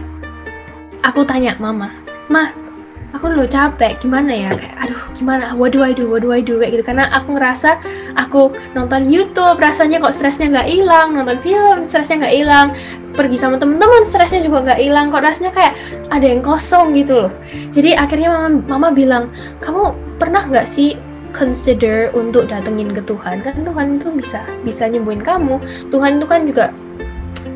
[1.06, 1.94] aku tanya mama
[2.26, 2.65] mah
[3.14, 4.50] aku udah capek gimana ya?
[4.50, 5.54] Kayak aduh gimana?
[5.54, 6.10] What do I do?
[6.10, 6.58] What do I do?
[6.58, 6.84] Kayak gitu.
[6.86, 7.78] Karena aku ngerasa
[8.18, 11.14] aku nonton YouTube rasanya kok stresnya nggak hilang.
[11.14, 12.66] Nonton film stresnya nggak hilang.
[13.14, 15.14] Pergi sama temen-temen stresnya juga nggak hilang.
[15.14, 15.74] Kok rasanya kayak
[16.10, 17.32] ada yang kosong gitu loh.
[17.70, 19.30] Jadi akhirnya mama mama bilang
[19.62, 20.96] kamu pernah nggak sih
[21.36, 23.44] consider untuk datengin ke Tuhan?
[23.44, 25.60] Kan Tuhan itu bisa bisa nyembuhin kamu.
[25.92, 26.72] Tuhan itu kan juga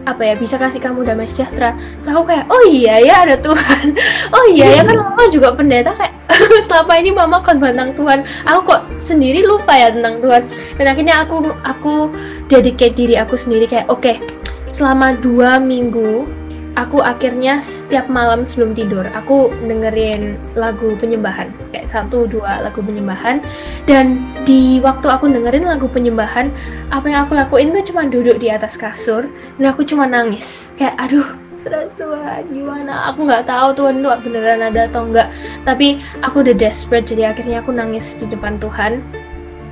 [0.08, 1.76] apa ya bisa kasih kamu damai sejahtera.
[2.00, 3.86] Terus aku kayak oh iya ya ada Tuhan.
[4.36, 6.14] Oh iya ya kan mama juga pendeta kayak
[6.66, 8.24] selama ini mama kan tentang Tuhan.
[8.46, 10.42] Aku kok sendiri lupa ya tentang Tuhan.
[10.78, 11.36] Dan akhirnya aku
[11.66, 11.94] aku
[12.46, 14.16] dedicate diri aku sendiri kayak oke
[14.70, 16.39] selama dua minggu
[16.78, 23.42] aku akhirnya setiap malam sebelum tidur aku dengerin lagu penyembahan kayak satu dua lagu penyembahan.
[23.88, 26.52] Dan di waktu aku dengerin lagu penyembahan
[26.94, 29.26] apa yang aku lakuin tuh cuma duduk di atas kasur
[29.59, 30.70] dan aku cuma nangis.
[30.78, 31.28] Kayak aduh
[31.61, 33.12] stres Tuhan gimana?
[33.12, 35.28] Aku nggak tahu Tuhan tuh beneran ada atau enggak
[35.66, 39.02] tapi aku udah desperate jadi akhirnya aku nangis di depan Tuhan.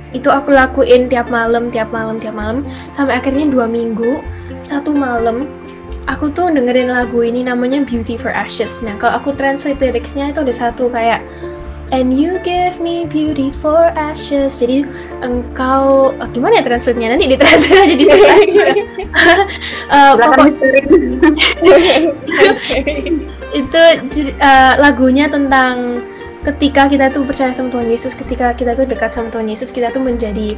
[0.09, 2.65] Itu aku lakuin tiap malam tiap malam tiap malam
[2.97, 4.17] sampai akhirnya dua minggu
[4.65, 5.45] satu malam
[6.09, 8.81] aku tuh dengerin lagu ini namanya Beauty for Ashes.
[8.81, 11.21] Nah, kalau aku translate liriknya itu ada satu kayak
[11.89, 14.61] And you give me beauty for ashes.
[14.61, 14.85] Jadi
[15.25, 17.17] engkau oh, gimana ya translate-nya?
[17.17, 18.39] Nanti aja di sebelah.
[19.89, 20.81] Eh, Silakan pokok- misteri.
[23.57, 23.81] itu
[24.21, 26.05] eh, lagunya tentang
[26.45, 29.89] ketika kita tuh percaya sama Tuhan Yesus, ketika kita tuh dekat sama Tuhan Yesus, kita
[29.89, 30.53] tuh menjadi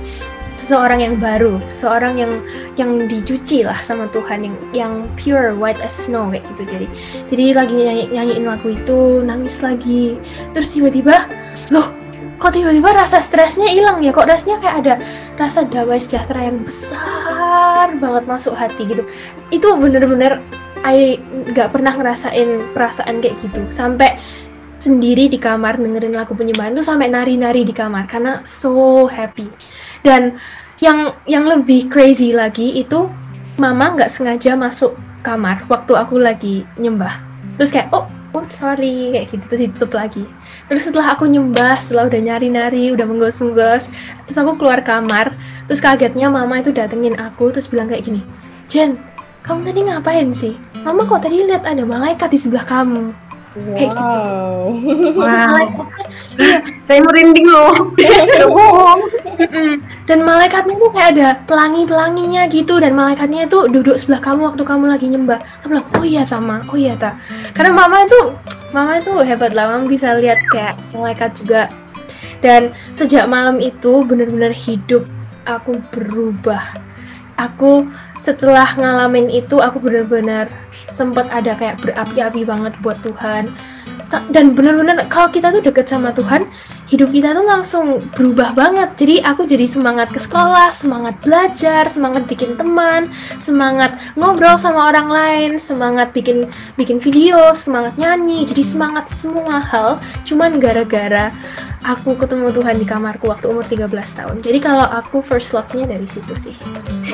[0.62, 2.32] seseorang yang baru, seorang yang
[2.78, 6.64] yang dicuci lah sama Tuhan, yang yang pure white as snow kayak gitu.
[6.70, 6.88] Jadi
[7.34, 10.22] jadi lagi nyanyi, nyanyiin lagu itu, nangis lagi,
[10.54, 11.26] terus tiba-tiba,
[11.74, 11.90] loh
[12.42, 14.10] kok tiba-tiba rasa stresnya hilang ya?
[14.14, 14.94] Kok rasanya kayak ada
[15.38, 19.06] rasa damai sejahtera yang besar banget masuk hati gitu.
[19.54, 20.42] Itu bener-bener
[20.82, 23.62] I nggak pernah ngerasain perasaan kayak gitu.
[23.70, 24.18] Sampai
[24.82, 29.46] sendiri di kamar dengerin lagu penyembahan tuh sampai nari-nari di kamar karena so happy
[30.02, 30.38] dan
[30.82, 33.10] yang yang lebih crazy lagi itu
[33.62, 37.22] mama nggak sengaja masuk kamar waktu aku lagi nyembah.
[37.62, 40.26] Terus kayak oh oh sorry kayak gitu terus ditutup lagi.
[40.72, 43.92] Terus setelah aku nyembah setelah udah nyari-nari udah menggos-menggos
[44.24, 45.36] terus aku keluar kamar
[45.68, 48.24] terus kagetnya mama itu datengin aku terus bilang kayak gini
[48.72, 48.96] Jen
[49.44, 50.54] kamu tadi ngapain sih?
[50.86, 53.12] Mama kok tadi lihat ada malaikat di sebelah kamu
[53.52, 54.00] Kayak gitu.
[54.00, 54.64] wow
[55.20, 55.28] Wow.
[55.28, 56.06] malaikatnya
[56.88, 57.92] Saya merinding loh.
[58.48, 59.02] Bohong.
[60.08, 64.86] Dan malaikatnya tuh kayak ada pelangi-pelanginya gitu dan malaikatnya itu duduk sebelah kamu waktu kamu
[64.88, 65.40] lagi nyembah.
[65.62, 67.20] Aku bilang, oh iya Tama, oh iya Ta.
[67.52, 68.20] Karena mama itu,
[68.72, 71.68] mama itu hebat lah, mama bisa lihat kayak malaikat juga.
[72.40, 75.04] Dan sejak malam itu bener-bener hidup
[75.44, 76.64] aku berubah.
[77.40, 77.88] Aku
[78.20, 80.52] setelah ngalamin itu aku bener-bener
[80.92, 83.52] sempet ada kayak berapi-api banget buat Tuhan.
[84.36, 86.44] Dan bener-bener kalau kita tuh deket sama Tuhan,
[86.92, 89.00] hidup kita tuh langsung berubah banget.
[89.00, 93.08] Jadi aku jadi semangat ke sekolah, semangat belajar, semangat bikin teman,
[93.40, 98.44] semangat ngobrol sama orang lain, semangat bikin bikin video, semangat nyanyi.
[98.44, 101.32] Jadi semangat semua hal cuman gara-gara
[101.88, 104.44] aku ketemu Tuhan di kamarku waktu umur 13 tahun.
[104.44, 106.56] Jadi kalau aku first love-nya dari situ sih.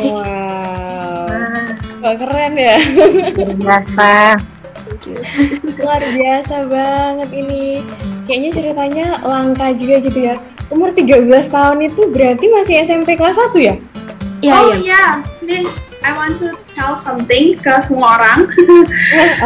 [0.02, 1.30] wow
[2.04, 2.78] Wah, keren ya
[3.58, 4.38] Biasa.
[4.88, 5.20] Thank you.
[5.82, 7.84] Luar biasa banget ini.
[8.28, 10.36] Kayaknya ceritanya langka juga gitu ya.
[10.68, 13.76] Umur 13 tahun itu berarti masih SMP kelas 1 ya?
[14.44, 14.78] Iya, oh iya.
[14.84, 15.04] iya,
[15.42, 15.72] Miss,
[16.06, 18.52] I want to tell something ke semua orang.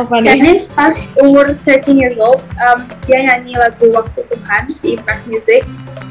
[0.01, 0.35] Apa nih?
[0.35, 5.63] Dennis pas umur 13 years old, um, dia nyanyi lagu Waktu Tuhan di Impact Music.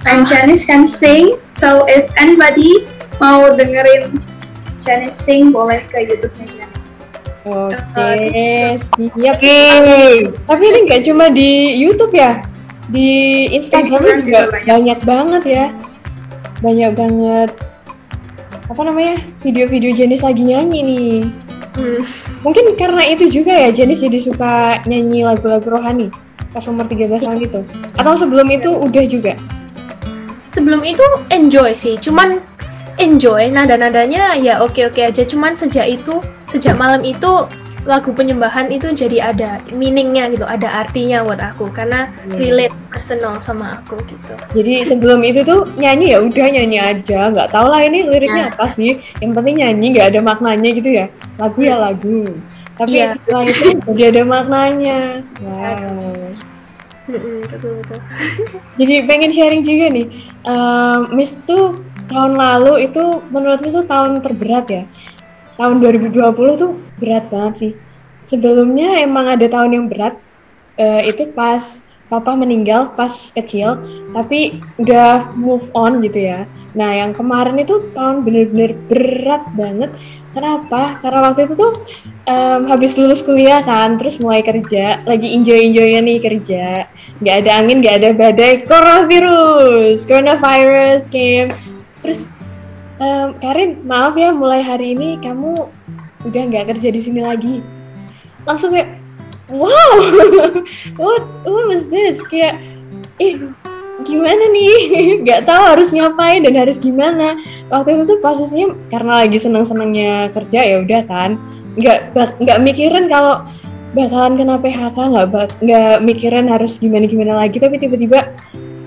[0.08, 2.88] And Janice can sing, so if anybody
[3.20, 4.16] mau dengerin
[4.80, 7.04] Janice sing, boleh ke YouTube-nya Janice.
[7.44, 9.36] Oke, siap.
[9.36, 9.60] Oke.
[10.48, 12.40] Tapi ini nggak cuma di YouTube ya,
[12.90, 13.10] di
[13.54, 14.66] Instagram Instagram juga juga banyak.
[14.66, 15.66] banyak banget ya,
[16.60, 17.50] banyak banget
[18.70, 21.18] apa namanya video-video Jenis lagi nyanyi nih.
[21.74, 22.02] Hmm.
[22.46, 26.10] Mungkin karena itu juga ya Jenis jadi suka nyanyi lagu-lagu rohani
[26.50, 27.60] pas umur 13 tahun itu.
[27.98, 29.34] Atau sebelum itu udah juga.
[30.50, 32.42] Sebelum itu enjoy sih, cuman
[32.98, 35.22] enjoy nada-nadanya ya oke-oke aja.
[35.22, 36.18] Cuman sejak itu,
[36.50, 37.46] sejak malam itu
[37.88, 42.36] lagu penyembahan itu jadi ada meaningnya gitu, ada artinya buat aku karena Hmm.
[42.36, 44.34] relate personal sama aku gitu.
[44.52, 48.68] Jadi sebelum itu tuh nyanyi ya udah nyanyi aja, nggak tahu lah ini liriknya apa
[48.68, 49.00] sih.
[49.24, 51.06] Yang penting nyanyi nggak ada maknanya gitu ya.
[51.40, 52.28] Lagu ya lagu.
[52.76, 53.16] Tapi Iya.
[53.16, 54.98] setelah itu jadi ada maknanya.
[55.40, 56.32] Wow.
[57.10, 57.98] Mm-mm, betul betul.
[58.80, 60.06] Jadi pengen sharing juga nih.
[60.46, 63.02] Ehm, Miss tuh tahun lalu itu
[63.34, 64.82] menurut Miss tuh tahun terberat ya.
[65.58, 66.14] Tahun 2020
[66.56, 67.72] tuh berat banget sih.
[68.28, 70.14] Sebelumnya emang ada tahun yang berat.
[70.80, 71.60] eh, itu pas
[72.10, 73.78] papa meninggal pas kecil,
[74.10, 76.48] tapi udah move on gitu ya.
[76.74, 79.94] Nah yang kemarin itu tahun bener-bener berat banget.
[80.34, 80.98] Kenapa?
[80.98, 81.72] Karena waktu itu tuh
[82.26, 86.64] em, habis lulus kuliah kan, terus mulai kerja, lagi enjoy-enjoynya nih kerja
[87.20, 91.52] nggak ada angin, nggak ada badai, coronavirus, coronavirus came.
[92.02, 92.26] Terus
[92.98, 95.68] em, Karin, maaf ya, mulai hari ini kamu
[96.26, 97.64] udah nggak kerja di sini lagi.
[98.44, 99.00] Langsung kayak,
[99.52, 99.94] wow,
[101.00, 102.20] what, what was this?
[102.28, 102.58] Kayak,
[103.20, 103.36] eh,
[104.04, 104.76] gimana nih?
[105.24, 107.36] Nggak tahu harus ngapain dan harus gimana.
[107.68, 111.36] Waktu itu tuh posisinya karena lagi seneng-senengnya kerja ya udah kan,
[111.76, 113.44] nggak nggak mikirin kalau
[113.94, 115.26] bakalan kena PHK nggak
[115.62, 118.30] nggak mikirin harus gimana gimana lagi tapi tiba-tiba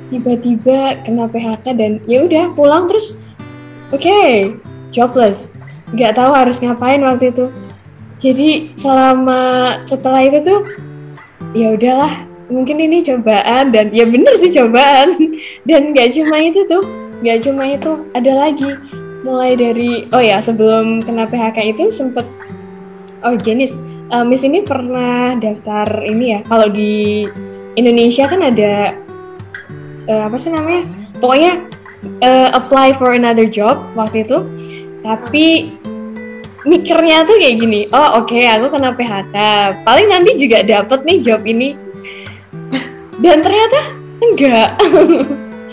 [0.08, 3.20] tiba-tiba kena PHK dan ya udah pulang terus
[3.92, 4.20] oke
[4.96, 5.53] jobless
[5.94, 7.46] nggak tahu harus ngapain waktu itu.
[8.20, 9.42] Jadi selama
[9.86, 10.62] setelah itu tuh
[11.54, 15.16] ya udahlah mungkin ini cobaan dan ya bener sih cobaan.
[15.70, 16.84] Dan nggak cuma itu tuh
[17.24, 18.72] nggak cuma itu ada lagi.
[19.24, 22.28] Mulai dari oh ya sebelum kena PHK itu sempet
[23.24, 23.72] oh jenis
[24.14, 27.26] Eh, Miss ini pernah daftar ini ya kalau di
[27.74, 28.94] Indonesia kan ada
[30.06, 30.86] eh, apa sih namanya?
[31.18, 31.66] Pokoknya
[32.22, 34.38] eh, apply for another job waktu itu.
[35.02, 35.74] Tapi
[36.64, 39.38] mikirnya tuh kayak gini oh oke aku kena PHK
[39.84, 41.94] paling nanti juga dapet nih job ini.
[43.24, 43.80] Dan ternyata
[44.20, 44.70] enggak.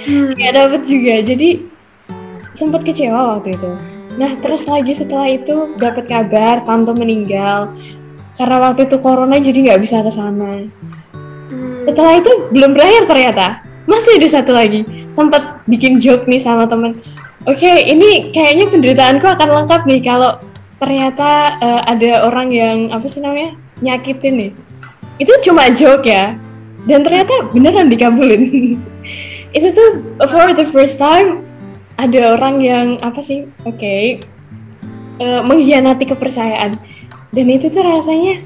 [0.06, 1.14] Nggak dapet juga.
[1.24, 1.48] Jadi
[2.54, 3.72] sempat kecewa waktu itu.
[4.20, 7.74] Nah terus lagi setelah itu dapat kabar tante meninggal.
[8.38, 10.64] Karena waktu itu corona jadi nggak bisa ke sana.
[11.50, 11.82] Hmm.
[11.82, 13.66] setelah itu belum berakhir ternyata.
[13.90, 14.86] Masih ada satu lagi.
[15.10, 16.94] Sempat bikin joke nih sama temen.
[17.50, 20.38] Oke ini kayaknya penderitaanku akan lengkap nih kalau
[20.80, 24.52] ternyata eh, ada orang yang apa sih namanya nyakitin nih.
[25.20, 26.34] Itu cuma joke ya.
[26.88, 28.42] Dan ternyata beneran dikabulin.
[29.56, 31.44] Itu tuh for the first time
[32.00, 33.94] ada orang yang apa sih oke
[35.20, 36.72] eh, mengkhianati kepercayaan.
[37.30, 38.42] Dan itu tuh rasanya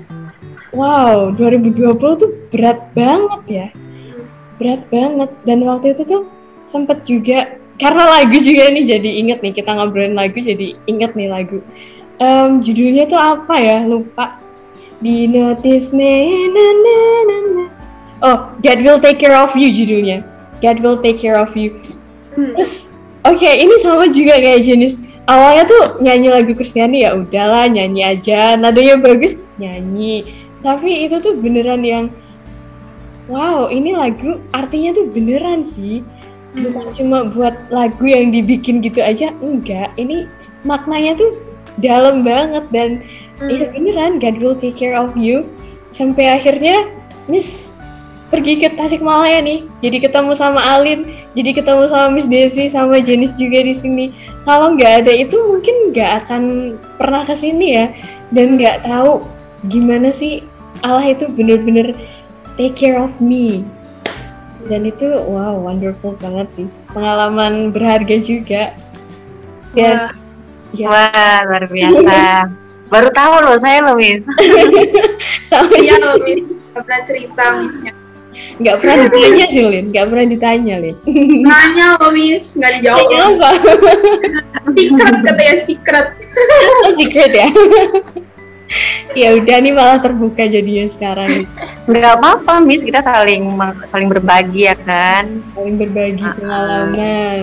[0.77, 3.67] wow 2020 tuh berat banget ya.
[4.59, 5.31] Berat banget.
[5.47, 6.23] Dan waktu itu tuh
[6.69, 11.27] sempet juga karena lagu juga nih jadi inget nih kita ngobrolin lagu jadi inget nih
[11.27, 11.59] lagu
[12.23, 13.83] Em, judulnya tuh apa ya?
[13.83, 14.39] Lupa.
[15.03, 16.97] Di notice me na, na,
[17.29, 17.65] na, na.
[18.25, 20.25] oh God will take care of you judulnya.
[20.65, 21.77] God will take care of you.
[22.35, 22.57] Hmm.
[22.57, 22.89] terus
[23.23, 24.97] oke ini sama juga kayak jenis.
[25.25, 28.57] Awalnya tuh nyanyi lagu Kristiani ya udahlah nyanyi aja.
[28.57, 30.25] Nadanya bagus nyanyi.
[30.65, 32.09] Tapi itu tuh beneran yang
[33.29, 36.01] wow ini lagu artinya tuh beneran sih.
[36.55, 39.91] Bukan cuma buat lagu yang dibikin gitu aja enggak.
[39.99, 40.31] Ini
[40.65, 43.03] maknanya tuh dalam banget dan
[43.43, 45.43] Iya beneran, God will take care of you.
[45.91, 46.87] Sampai akhirnya
[47.27, 47.75] Miss
[48.31, 49.67] pergi ke Tasikmalaya nih.
[49.83, 54.15] Jadi ketemu sama Alin, jadi ketemu sama Miss Desi sama Jenis juga di sini.
[54.47, 56.43] Kalau nggak ada itu mungkin nggak akan
[56.95, 57.87] pernah ke sini ya
[58.31, 59.27] dan nggak tahu
[59.67, 60.45] gimana sih
[60.87, 61.95] Allah itu bener-bener
[62.55, 63.67] take care of me.
[64.71, 66.67] Dan itu wow wonderful banget sih.
[66.95, 68.73] Pengalaman berharga juga.
[69.75, 70.24] Dan Wah,
[70.75, 72.19] ya Wah, luar biasa.
[72.93, 74.23] Baru tahu loh saya loh, Miss.
[75.51, 76.11] Sama Iya, juga.
[76.21, 76.43] Miss.
[76.71, 77.93] Gak pernah cerita, Missnya.
[78.55, 79.85] Nggak pernah ditanya sih, Lin.
[79.91, 80.97] Nggak pernah ditanya, Lin.
[81.41, 82.45] Nanya loh, Miss.
[82.55, 82.99] Gak dijawab.
[83.01, 83.51] Tanya apa?
[84.75, 86.07] Secret katanya, secret.
[86.83, 87.49] Oh, secret ya?
[89.15, 91.47] ya udah nih malah terbuka jadinya sekarang.
[91.85, 92.83] Nggak apa-apa, Miss.
[92.83, 93.55] Kita saling
[93.87, 95.45] saling berbagi ya kan.
[95.55, 96.35] Saling berbagi Ah.
[96.35, 97.43] pengalaman.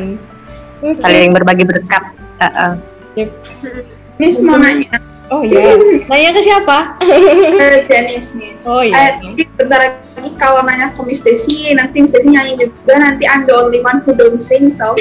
[0.81, 2.03] Oke, Saling berbagi berkat.
[2.41, 2.71] Heeh.
[3.13, 3.29] Sip.
[4.19, 4.91] Miss mau nanya.
[5.31, 5.79] Oh iya,
[6.11, 6.99] nanya ke siapa?
[7.63, 8.67] Eh, Janice, Miss.
[8.67, 9.15] Oh, iya.
[9.15, 13.23] Eh, tapi bentar lagi kalau nanya ke Miss Desi, nanti Miss Desi nyanyi juga, nanti
[13.23, 14.91] I'm the only one who don't sing, so.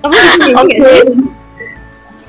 [0.00, 0.56] Kamu nggak sih?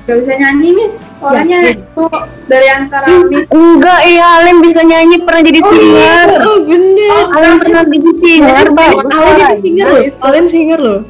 [0.04, 1.00] Gak bisa nyanyi, Miss.
[1.16, 2.04] Soalnya Ya, itu
[2.52, 3.48] dari antara Miss.
[3.48, 6.28] Enggak, iya Alim bisa nyanyi, pernah jadi singer.
[6.52, 7.16] Oh bener.
[7.32, 8.64] Alim pernah jadi singer.
[8.76, 9.48] Alim suaranya.
[9.56, 10.04] singer loh.
[10.20, 11.00] Alim singer loh.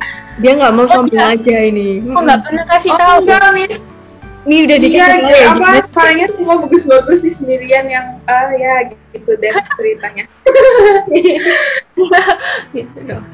[0.42, 1.34] Dia nggak mau sombong iya.
[1.38, 2.02] aja ini.
[2.02, 3.16] Kok nggak pernah kasih Oh, tahu?
[3.22, 3.76] enggak, Miss.
[4.42, 5.48] Ini udah Iya, dikasih tahu ya.
[5.54, 10.26] apa suaranya semua bagus-bagus di sendirian yang ah ya gitu deh ceritanya.
[12.74, 13.24] Gitu dong.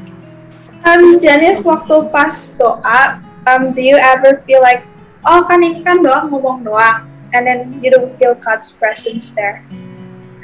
[0.85, 3.19] Um, Janice waktu pas doa,
[3.49, 4.85] um, do you ever feel like,
[5.25, 9.65] oh kan ini kan doa ngomong doang, and then you don't feel God's presence there?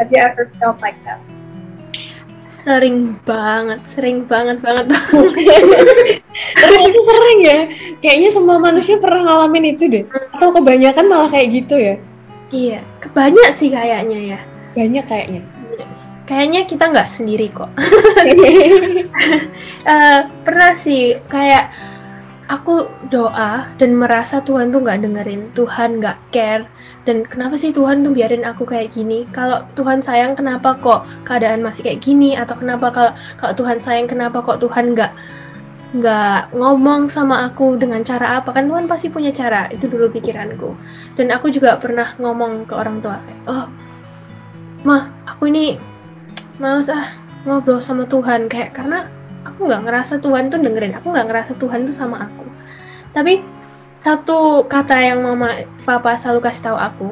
[0.01, 1.21] Have you ever felt like that?
[2.55, 4.87] Sering banget, sering banget banget.
[6.63, 7.61] Ternyata sering ya.
[7.99, 10.05] Kayaknya semua manusia pernah ngalamin itu deh.
[10.31, 11.97] Atau kebanyakan malah kayak gitu ya.
[12.55, 14.41] iya, kebanyak sih kayaknya ya.
[14.79, 15.43] Banyak kayaknya.
[16.25, 17.71] Kayaknya kita nggak sendiri kok.
[19.85, 21.69] Eh, pernah sih kayak
[22.49, 26.69] aku doa dan merasa Tuhan tuh nggak dengerin, Tuhan nggak care.
[27.09, 29.25] Dan kenapa sih Tuhan tuh biarin aku kayak gini?
[29.33, 32.37] Kalau Tuhan sayang kenapa kok keadaan masih kayak gini?
[32.37, 35.13] Atau kenapa kalau kalau Tuhan sayang kenapa kok Tuhan nggak
[35.95, 38.53] nggak ngomong sama aku dengan cara apa?
[38.53, 39.71] Kan Tuhan pasti punya cara.
[39.73, 40.77] Itu dulu pikiranku.
[41.17, 43.67] Dan aku juga pernah ngomong ke orang tua kayak, oh,
[44.85, 45.81] mah aku ini
[46.61, 47.09] males ah
[47.49, 49.09] ngobrol sama Tuhan kayak karena
[49.45, 52.47] aku nggak ngerasa Tuhan tuh dengerin aku nggak ngerasa Tuhan tuh sama aku.
[53.15, 53.41] Tapi
[54.05, 57.09] satu kata yang mama papa selalu kasih tahu aku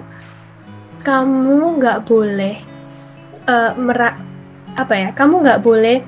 [1.01, 2.61] kamu nggak boleh
[3.49, 4.21] eh, mera
[4.73, 6.05] apa ya kamu nggak boleh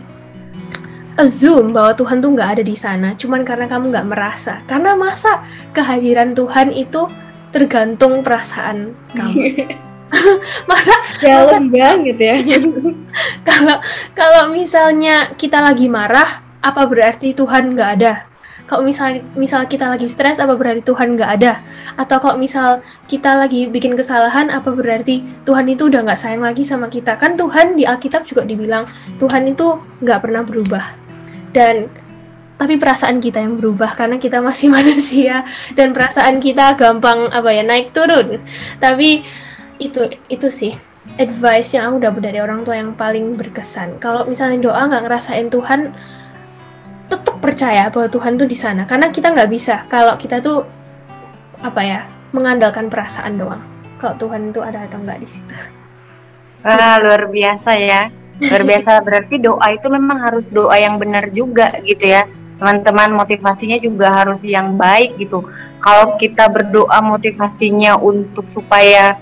[1.15, 4.59] assume bahwa Tuhan tuh nggak ada di sana cuman karena kamu nggak merasa.
[4.67, 7.07] Karena masa kehadiran Tuhan itu
[7.55, 9.39] tergantung perasaan kamu
[10.71, 12.37] masa Dalam banget ya.
[13.49, 13.77] kalau
[14.15, 18.15] kalau misalnya kita lagi marah apa berarti Tuhan nggak ada?
[18.65, 21.61] Kalau misal misal kita lagi stres apa berarti Tuhan nggak ada?
[22.01, 26.65] Atau kalau misal kita lagi bikin kesalahan apa berarti Tuhan itu udah nggak sayang lagi
[26.65, 27.21] sama kita?
[27.21, 28.89] Kan Tuhan di Alkitab juga dibilang
[29.21, 30.97] Tuhan itu nggak pernah berubah.
[31.53, 31.93] Dan
[32.55, 35.45] tapi perasaan kita yang berubah karena kita masih manusia
[35.77, 38.41] dan perasaan kita gampang apa ya naik turun.
[38.81, 39.29] Tapi
[39.85, 40.01] itu
[40.33, 40.73] itu sih
[41.21, 44.01] advice yang aku dapat dari orang tua yang paling berkesan.
[44.01, 45.93] Kalau misalnya doa nggak ngerasain Tuhan,
[47.13, 48.89] tetap percaya bahwa Tuhan tuh di sana.
[48.89, 50.65] Karena kita nggak bisa kalau kita tuh
[51.61, 52.01] apa ya
[52.33, 53.63] mengandalkan perasaan doang.
[54.01, 55.55] Kalau Tuhan itu ada atau nggak di situ.
[56.65, 58.09] Wah, luar biasa ya.
[58.41, 62.25] Luar biasa berarti doa itu memang harus doa yang benar juga gitu ya.
[62.57, 65.45] Teman-teman motivasinya juga harus yang baik gitu.
[65.85, 69.21] Kalau kita berdoa motivasinya untuk supaya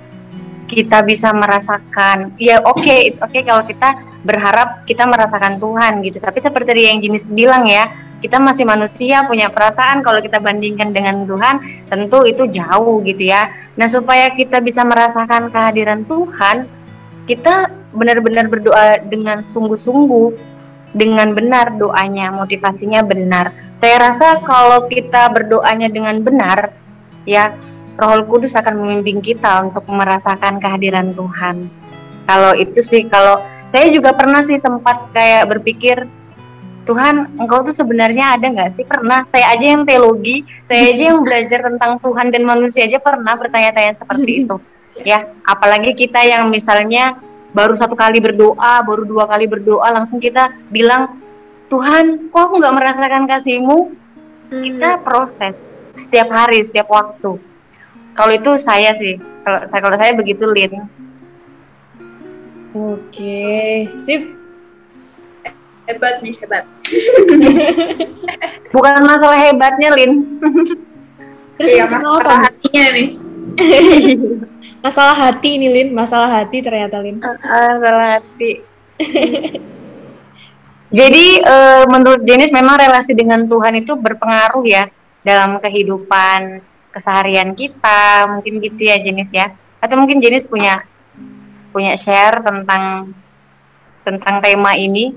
[0.72, 6.16] kita bisa merasakan, ya oke, it's oke kalau kita berharap kita merasakan Tuhan gitu.
[6.16, 7.92] Tapi seperti yang jenis bilang ya,
[8.24, 13.52] kita masih manusia punya perasaan kalau kita bandingkan dengan Tuhan, tentu itu jauh gitu ya.
[13.76, 16.64] Nah supaya kita bisa merasakan kehadiran Tuhan,
[17.28, 20.32] kita benar-benar berdoa dengan sungguh-sungguh,
[20.96, 23.52] dengan benar doanya, motivasinya benar.
[23.76, 26.70] Saya rasa kalau kita berdoanya dengan benar,
[27.26, 27.52] ya
[28.00, 31.68] Roh Kudus akan membimbing kita untuk merasakan kehadiran Tuhan.
[32.24, 36.08] Kalau itu sih, kalau saya juga pernah sih sempat kayak berpikir,
[36.82, 38.82] Tuhan, engkau tuh sebenarnya ada nggak sih?
[38.82, 39.22] Pernah.
[39.30, 43.94] Saya aja yang teologi, saya aja yang belajar tentang Tuhan dan manusia aja pernah bertanya-tanya
[43.94, 44.56] seperti itu.
[45.06, 47.16] Ya, apalagi kita yang misalnya
[47.54, 51.22] baru satu kali berdoa, baru dua kali berdoa, langsung kita bilang,
[51.70, 53.96] Tuhan, kok aku nggak merasakan kasihmu?
[54.52, 57.51] Kita proses setiap hari, setiap waktu.
[58.12, 60.84] Kalau itu saya sih, kalau saya kalau saya begitu Lin.
[62.72, 64.22] Oke, sip.
[65.84, 66.64] Hebat, Miss, hebat.
[68.72, 70.40] Bukan masalah hebatnya Lin.
[71.60, 72.24] Terus Iya, masalah apa?
[72.24, 73.16] masalah hatinya, Miss.
[74.82, 75.88] Masalah hati ini, Lin.
[75.94, 77.20] Masalah hati ternyata, Lin.
[77.22, 78.64] Ah, salah hati.
[80.92, 84.90] Jadi eh, menurut Jenis memang relasi dengan Tuhan itu berpengaruh ya
[85.24, 86.60] dalam kehidupan
[86.92, 89.56] keseharian kita, mungkin gitu ya jenis ya.
[89.80, 90.84] Atau mungkin jenis punya
[91.72, 93.10] punya share tentang
[94.04, 95.16] tentang tema ini.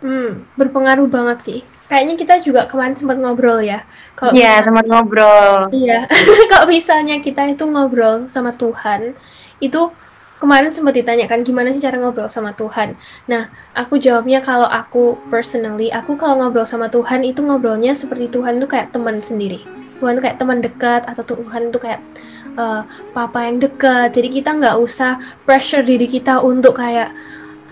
[0.00, 1.58] Hmm, berpengaruh banget sih.
[1.84, 3.84] Kayaknya kita juga kemarin sempat ngobrol ya.
[4.16, 5.68] Kalau Iya, sempat ngobrol.
[5.76, 6.08] Iya.
[6.50, 9.12] Kalau misalnya kita itu ngobrol sama Tuhan,
[9.60, 9.92] itu
[10.40, 12.96] kemarin sempat ditanyakan gimana sih cara ngobrol sama Tuhan.
[13.28, 18.56] Nah, aku jawabnya kalau aku personally, aku kalau ngobrol sama Tuhan itu ngobrolnya seperti Tuhan
[18.56, 19.79] tuh kayak teman sendiri.
[20.00, 22.00] Tuhan tuh kayak teman dekat atau Tuhan tuh kayak
[22.56, 22.82] uh,
[23.12, 24.16] papa yang dekat.
[24.16, 27.12] Jadi kita nggak usah pressure diri kita untuk kayak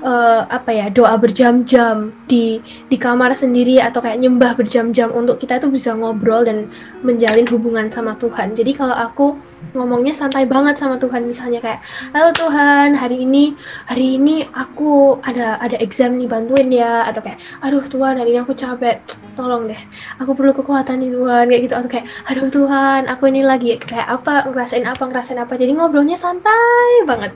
[0.02, 5.58] uh, apa ya doa berjam-jam di di kamar sendiri atau kayak nyembah berjam-jam untuk kita
[5.58, 6.70] itu bisa ngobrol dan
[7.02, 8.54] menjalin hubungan sama Tuhan.
[8.54, 9.38] Jadi kalau aku
[9.74, 11.82] ngomongnya santai banget sama Tuhan misalnya kayak
[12.14, 13.58] halo Tuhan hari ini
[13.90, 18.40] hari ini aku ada ada exam nih bantuin ya atau kayak aduh Tuhan hari ini
[18.40, 19.02] aku capek
[19.34, 19.80] tolong deh
[20.22, 24.08] aku perlu kekuatan nih Tuhan kayak gitu atau kayak aduh Tuhan aku ini lagi kayak
[24.08, 27.34] apa ngerasain apa ngerasain apa jadi ngobrolnya santai banget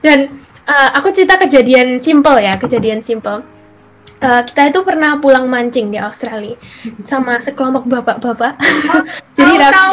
[0.00, 0.32] dan
[0.66, 3.44] uh, aku cerita kejadian simple ya, kejadian simple.
[4.20, 6.52] Uh, kita itu pernah pulang mancing di Australia
[7.08, 8.52] sama sekelompok bapak-bapak.
[9.40, 9.90] Jadi tahu,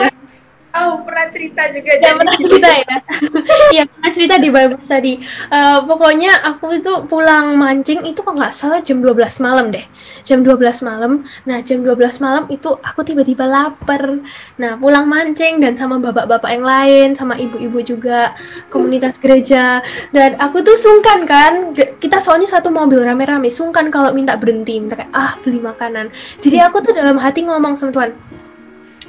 [0.77, 1.91] Oh, pernah cerita juga.
[1.97, 2.85] Ya, pernah cerita ya.
[3.73, 5.13] Iya, pernah cerita di Bible study.
[5.49, 9.81] Uh, pokoknya aku itu pulang mancing itu kok nggak salah jam 12 malam deh.
[10.23, 11.25] Jam 12 malam.
[11.49, 14.21] Nah, jam 12 malam itu aku tiba-tiba lapar.
[14.61, 18.37] Nah, pulang mancing dan sama bapak-bapak yang lain, sama ibu-ibu juga,
[18.69, 19.81] komunitas gereja.
[20.13, 24.93] Dan aku tuh sungkan kan, kita soalnya satu mobil rame-rame, sungkan kalau minta berhenti, minta
[24.93, 26.13] kayak, ah beli makanan.
[26.39, 28.11] Jadi aku tuh dalam hati ngomong sama Tuhan,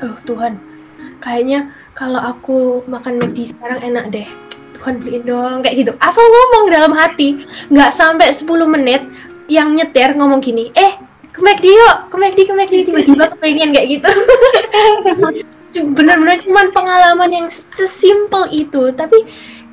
[0.02, 0.67] oh Tuhan,
[1.18, 4.28] kayaknya kalau aku makan McD sekarang enak deh.
[4.78, 5.92] Tuhan beliin dong kayak gitu.
[5.98, 9.02] Asal ngomong dalam hati nggak sampai 10 menit
[9.50, 11.00] yang nyetir ngomong gini eh
[11.34, 14.10] ke McD yuk ke McD ke McD tiba-tiba kepengen kayak gitu.
[15.98, 18.94] Benar-benar cuman pengalaman yang sesimpel itu.
[18.94, 19.26] Tapi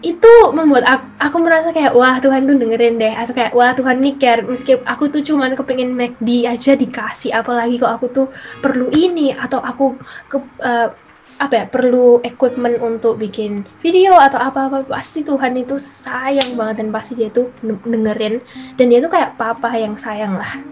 [0.06, 3.14] itu membuat aku, aku merasa kayak wah Tuhan tuh dengerin deh.
[3.14, 7.34] Atau kayak wah Tuhan nih care meski aku tuh cuman kepengen McD aja dikasih.
[7.34, 8.28] Apalagi kok aku tuh
[8.62, 9.98] perlu ini atau aku
[10.30, 11.05] ke uh,
[11.36, 16.96] apa ya perlu equipment untuk bikin video atau apa-apa pasti Tuhan itu sayang banget dan
[16.96, 18.40] pasti dia tuh dengerin
[18.80, 20.64] dan dia tuh kayak papa yang sayang lah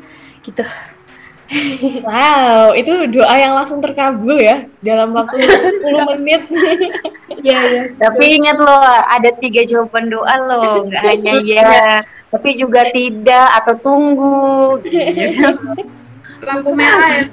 [0.43, 0.63] gitu.
[2.07, 5.85] Wow, itu doa yang langsung terkabul ya dalam waktu 10
[6.17, 6.41] menit.
[7.43, 7.83] Iya, iya.
[7.99, 12.01] Tapi ingat loh, ada tiga jawaban doa loh, nggak hanya ya,
[12.31, 14.81] tapi juga tidak atau tunggu.
[16.47, 17.23] Lampu merah ya.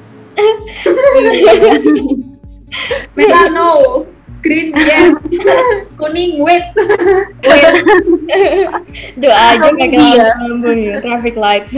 [3.16, 4.06] Merah no.
[4.40, 5.20] Green yes.
[6.00, 6.64] Kuning wait.
[9.20, 11.76] Doa aja pakai lampu ya, traffic lights.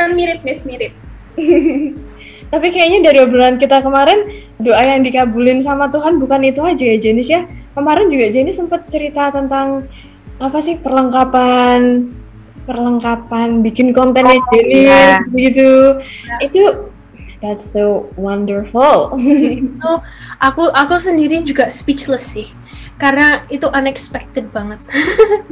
[0.00, 0.96] kan mirip Miss mirip.
[2.48, 6.96] Tapi kayaknya dari obrolan kita kemarin doa yang dikabulin sama Tuhan bukan itu aja ya
[6.96, 7.44] Jenis ya.
[7.76, 9.84] Kemarin juga Jenis sempat cerita tentang
[10.40, 12.08] apa sih perlengkapan
[12.64, 15.20] perlengkapan bikin kontennya oh, Jenis iya.
[15.36, 16.00] gitu.
[16.00, 16.36] Ya.
[16.48, 16.62] Itu
[17.38, 19.14] That's so wonderful.
[19.14, 19.90] itu
[20.46, 22.50] aku aku sendiri juga speechless sih.
[22.98, 24.82] Karena itu unexpected banget.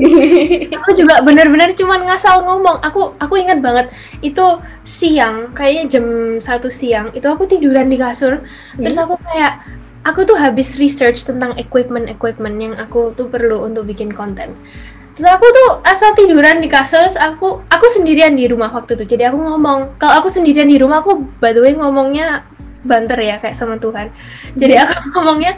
[0.82, 2.82] aku juga benar-benar cuman ngasal ngomong.
[2.82, 3.87] Aku aku ingat banget
[4.18, 6.07] itu siang, kayaknya jam
[6.43, 7.14] satu siang.
[7.14, 8.43] Itu aku tiduran di kasur.
[8.43, 8.82] Hmm.
[8.82, 9.62] Terus aku kayak
[10.03, 14.59] aku tuh habis research tentang equipment-equipment yang aku tuh perlu untuk bikin konten.
[15.17, 19.17] Terus aku tuh asal tiduran di kasur, aku aku sendirian di rumah waktu itu.
[19.17, 22.45] Jadi aku ngomong, kalau aku sendirian di rumah aku by the way ngomongnya
[22.85, 24.12] banter ya kayak sama Tuhan.
[24.61, 25.57] Jadi aku ngomongnya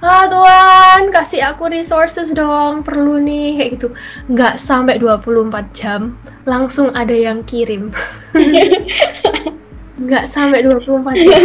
[0.00, 3.88] ah Tuhan kasih aku resources dong perlu nih kayak gitu.
[4.26, 7.94] Nggak sampai 24 jam langsung ada yang kirim.
[10.02, 11.42] Nggak sampai 24 jam.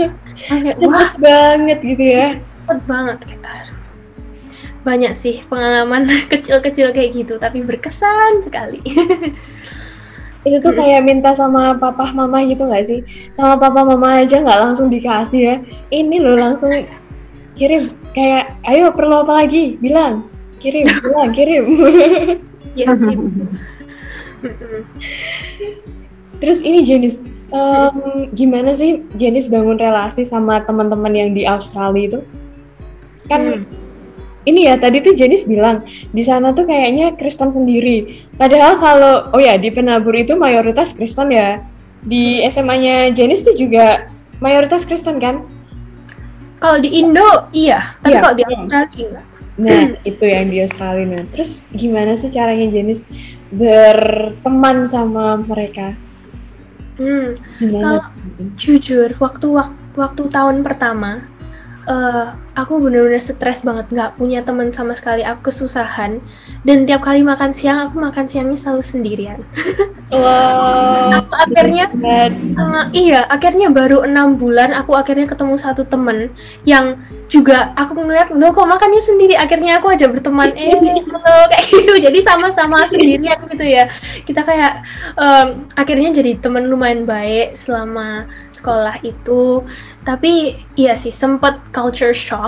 [0.40, 1.12] Kayak wah.
[1.20, 2.28] banget gitu ya.
[2.64, 3.79] Cepet banget kayak aduh
[4.80, 8.80] banyak sih pengalaman kecil-kecil kayak gitu tapi berkesan sekali.
[10.40, 13.04] Itu tuh kayak minta sama papa mama gitu nggak sih?
[13.28, 15.56] Sama papa mama aja nggak langsung dikasih ya.
[15.92, 16.72] Ini loh langsung
[17.60, 17.92] kirim.
[18.16, 19.76] Kayak ayo perlu apa lagi?
[19.76, 20.24] Bilang.
[20.56, 21.64] Kirim bilang kirim.
[22.72, 23.16] Ya sih.
[26.40, 27.20] Terus ini jenis
[27.52, 32.20] um, gimana sih jenis bangun relasi sama teman-teman yang di Australia itu?
[33.28, 33.79] Kan hmm
[34.48, 38.24] ini ya tadi tuh Jenis bilang di sana tuh kayaknya Kristen sendiri.
[38.40, 41.60] Padahal kalau oh ya di Penabur itu mayoritas Kristen ya.
[42.00, 44.08] Di SMA-nya Jenis tuh juga
[44.40, 45.44] mayoritas Kristen kan?
[46.60, 49.24] Kalau di Indo iya, tapi iya, kalau di Australia enggak.
[49.60, 51.04] Nah, itu yang di Australia.
[51.04, 53.04] Nah, terus gimana sih caranya Jenis
[53.52, 55.92] berteman sama mereka?
[56.96, 58.00] Hmm, kalau
[58.60, 61.24] jujur waktu waktu waktu tahun pertama
[61.88, 66.18] uh, aku bener-bener stres banget nggak punya teman sama sekali aku kesusahan.
[66.66, 69.40] Dan tiap kali makan siang aku makan siangnya selalu sendirian.
[70.10, 71.22] Wow.
[71.22, 71.86] Aku akhirnya
[72.58, 76.34] uh, iya akhirnya baru enam bulan aku akhirnya ketemu satu temen
[76.66, 76.98] yang
[77.30, 79.38] juga aku ngeliat lo kok makannya sendiri?
[79.38, 80.74] Akhirnya aku aja berteman eh
[81.14, 81.94] halo kayak gitu.
[82.02, 83.86] Jadi sama-sama sendirian gitu ya.
[84.26, 84.82] Kita kayak
[85.14, 89.62] um, akhirnya jadi temen lumayan baik selama sekolah itu.
[90.02, 92.39] Tapi iya sih sempet culture shock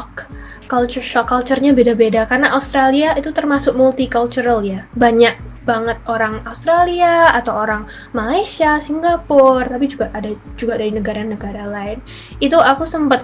[0.66, 2.24] culture shock culturenya beda-beda.
[2.24, 4.88] Karena Australia itu termasuk multicultural ya.
[4.96, 11.98] Banyak banget orang Australia atau orang Malaysia, Singapura, tapi juga ada juga dari negara-negara lain.
[12.42, 13.22] Itu aku sempat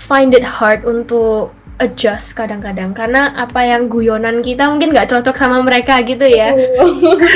[0.00, 5.62] find it hard untuk adjust kadang-kadang karena apa yang guyonan kita mungkin nggak cocok sama
[5.62, 6.50] mereka gitu ya.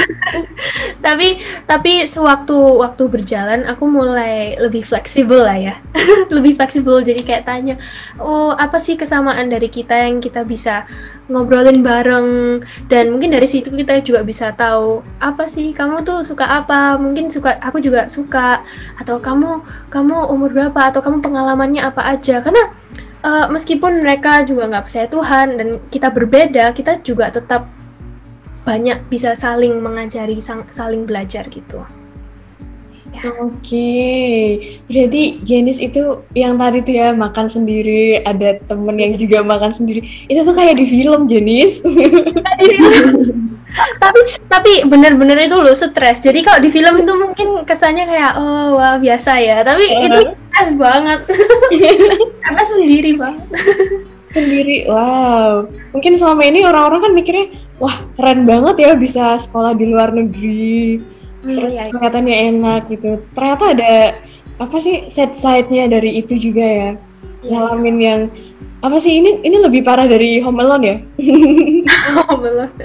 [1.07, 1.39] tapi
[1.71, 5.75] tapi sewaktu waktu berjalan aku mulai lebih fleksibel lah ya.
[6.35, 7.75] lebih fleksibel jadi kayak tanya,
[8.19, 10.91] "Oh, apa sih kesamaan dari kita yang kita bisa
[11.31, 16.45] ngobrolin bareng dan mungkin dari situ kita juga bisa tahu apa sih kamu tuh suka
[16.51, 16.99] apa?
[16.99, 18.67] Mungkin suka aku juga suka
[18.99, 22.82] atau kamu kamu umur berapa atau kamu pengalamannya apa aja?" Karena
[23.23, 27.67] uh, meskipun mereka juga nggak percaya Tuhan dan kita berbeda, kita juga tetap
[28.63, 30.39] banyak bisa saling mengajari,
[30.71, 31.83] saling belajar gitu.
[33.13, 33.29] Ya.
[33.45, 34.41] Oke, okay.
[34.89, 40.01] berarti jenis itu yang tadi tuh ya makan sendiri, ada temen yang juga makan sendiri.
[40.33, 41.85] Itu tuh kayak di film jenis.
[44.03, 46.21] tapi tapi bener-bener itu lo stres.
[46.21, 49.65] Jadi kalau di film itu mungkin kesannya kayak oh wah biasa ya.
[49.65, 50.07] Tapi uh -huh.
[50.07, 50.21] itu
[50.53, 51.21] stres banget.
[52.45, 53.47] Karena sendiri banget.
[54.33, 55.69] Sendiri wow.
[55.93, 57.47] Mungkin selama ini orang-orang kan mikirnya
[57.77, 61.01] wah keren banget ya bisa sekolah di luar negeri.
[61.43, 61.93] Hmm, terus iya, iya.
[61.93, 63.11] kelihatannya enak gitu.
[63.35, 63.95] Ternyata ada
[64.63, 66.93] apa sih set side-nya dari itu juga ya.
[67.43, 67.59] Iya.
[67.59, 68.21] ngalamin yang
[68.83, 70.97] apa sih ini ini lebih parah dari Home Alone ya?
[72.27, 72.75] Home Alone.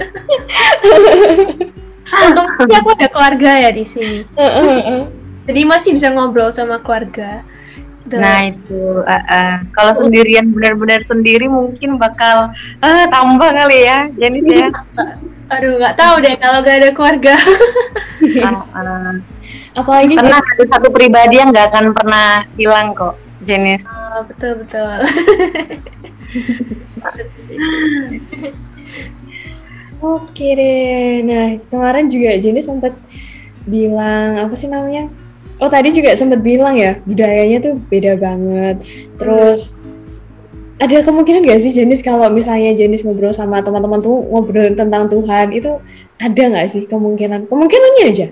[2.08, 4.22] Untungnya aku ada keluarga ya di sini.
[5.50, 7.42] Jadi masih bisa ngobrol sama keluarga.
[8.08, 8.24] Tuh.
[8.24, 9.54] Nah itu, uh, uh.
[9.76, 14.70] kalau sendirian benar-benar sendiri mungkin bakal uh, tambah kali ya, jadi ya.
[15.58, 17.36] Aduh nggak tahu deh kalau gak ada keluarga.
[18.48, 19.12] uh, uh.
[19.76, 23.84] Apalagi pernah ada satu pribadi yang nggak akan pernah hilang kok jenis.
[23.90, 24.88] Oh, betul betul.
[29.98, 31.26] Oke deh.
[31.26, 32.94] Nah kemarin juga jenis sempat
[33.66, 35.10] bilang apa sih namanya?
[35.58, 38.78] Oh tadi juga sempat bilang ya budayanya tuh beda banget.
[39.18, 39.74] Terus
[40.78, 45.50] ada kemungkinan gak sih jenis kalau misalnya jenis ngobrol sama teman-teman tuh ngobrol tentang Tuhan
[45.50, 45.82] itu
[46.22, 47.50] ada nggak sih kemungkinan?
[47.50, 48.28] Kemungkinannya aja.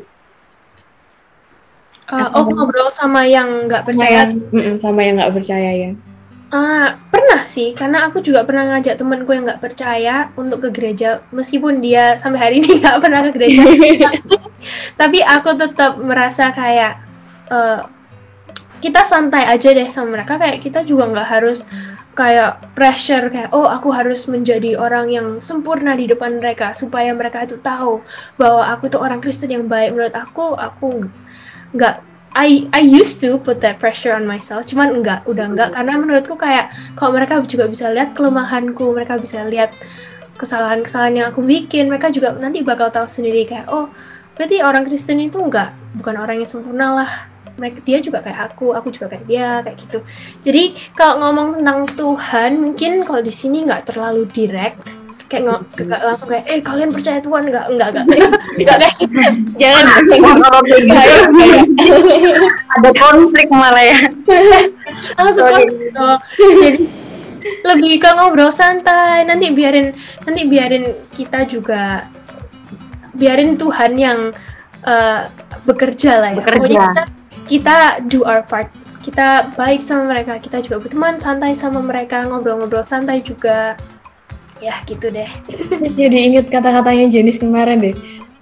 [2.06, 4.30] Uh, oh ngobrol sama yang nggak percaya?
[4.30, 5.92] Sama, sama yang nggak percaya ya.
[6.54, 11.26] Uh, pernah sih, karena aku juga pernah ngajak temanku yang nggak percaya untuk ke gereja,
[11.34, 13.66] meskipun dia sampai hari ini nggak pernah ke gereja.
[15.02, 17.02] tapi aku tetap merasa kayak
[17.50, 17.90] uh,
[18.86, 21.66] kita santai aja deh sama mereka, kayak kita juga nggak harus
[22.16, 27.44] kayak pressure kayak oh aku harus menjadi orang yang sempurna di depan mereka supaya mereka
[27.44, 28.00] itu tahu
[28.40, 31.12] bahwa aku tuh orang Kristen yang baik menurut aku aku
[31.76, 32.02] nggak
[32.36, 36.36] I I used to put that pressure on myself, cuman enggak, udah enggak karena menurutku
[36.36, 36.68] kayak
[37.00, 39.72] kalau mereka juga bisa lihat kelemahanku, mereka bisa lihat
[40.36, 43.88] kesalahan-kesalahan yang aku bikin, mereka juga nanti bakal tahu sendiri kayak oh
[44.36, 47.12] berarti orang Kristen itu enggak bukan orang yang sempurna lah.
[47.56, 50.04] Mereka dia juga kayak aku, aku juga kayak dia kayak gitu.
[50.44, 54.92] Jadi kalau ngomong tentang Tuhan mungkin kalau di sini nggak terlalu direct,
[55.26, 55.60] kayak nggak
[55.90, 58.06] nggak langsung kayak eh kalian percaya Tuhan nggak nggak nggak
[58.62, 58.96] nggak kayak
[59.58, 59.86] jangan
[62.78, 64.00] ada konflik malah ya
[65.18, 66.10] langsung gitu
[66.62, 66.80] jadi
[67.66, 69.94] lebih ke ngobrol santai nanti biarin
[70.26, 72.10] nanti biarin kita juga
[73.18, 74.20] biarin Tuhan yang
[74.86, 75.22] uh,
[75.66, 76.58] bekerja lah ya bekerja.
[76.58, 77.04] pokoknya kita
[77.46, 77.78] kita
[78.10, 78.70] do our part
[79.06, 83.78] kita baik sama mereka kita juga berteman santai sama mereka ngobrol-ngobrol santai juga
[84.64, 85.28] ya gitu deh.
[86.00, 87.96] Jadi inget kata-katanya Jenis kemarin deh.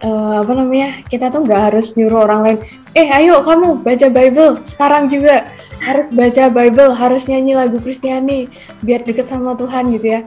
[0.04, 1.00] Uh, apa namanya?
[1.08, 2.58] Kita tuh nggak harus nyuruh orang lain.
[2.94, 5.48] Eh ayo kamu baca Bible sekarang juga.
[5.84, 8.48] Harus baca Bible harus nyanyi lagu Kristiani
[8.84, 10.22] biar deket sama Tuhan gitu ya.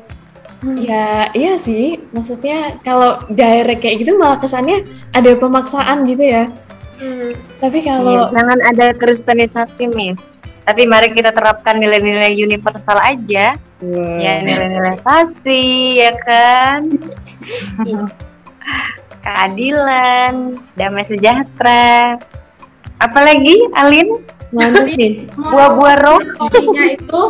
[0.64, 0.80] Hmm.
[0.80, 2.00] ya iya sih.
[2.16, 6.48] Maksudnya kalau direct kayak gitu malah kesannya ada pemaksaan gitu ya.
[6.96, 7.28] Hmm.
[7.60, 10.16] tapi kalau ya, jangan ada kristenisasi nih
[10.66, 14.18] tapi mari kita terapkan nilai-nilai universal aja wow.
[14.18, 16.80] ya nilai-nilai kasih ya kan
[19.22, 22.18] keadilan damai sejahtera
[22.96, 24.24] Apalagi Alin?
[25.36, 26.20] Buah-buah roh.
[26.48, 27.22] Intinya itu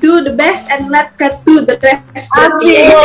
[0.00, 2.32] do the best and let God do the rest.
[2.32, 2.88] Asik.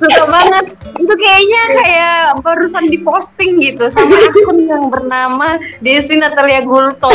[0.00, 0.64] Suka banget.
[0.96, 7.12] Itu kayaknya kayak barusan diposting gitu sama akun yang bernama Desi Natalia Gultom.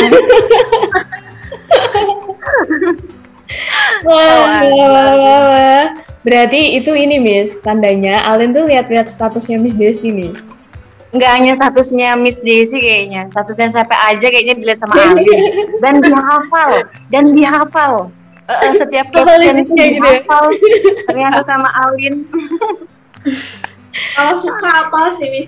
[4.04, 5.84] Wah, wah, wah, wah.
[6.26, 10.34] Berarti itu ini Miss, tandanya Alin tuh lihat-lihat statusnya Miss Desi nih.
[11.08, 15.24] Nggak hanya statusnya Miss Desi kayaknya, statusnya siapa aja kayaknya dilihat sama Alin
[15.82, 16.70] dan dihafal
[17.08, 17.92] dan dihafal.
[18.48, 20.20] Eh, setiap caption itu Kayak gitu ya?
[21.04, 22.24] ternyata sama Alin.
[24.16, 25.42] Kalau suka apa sih, Mi?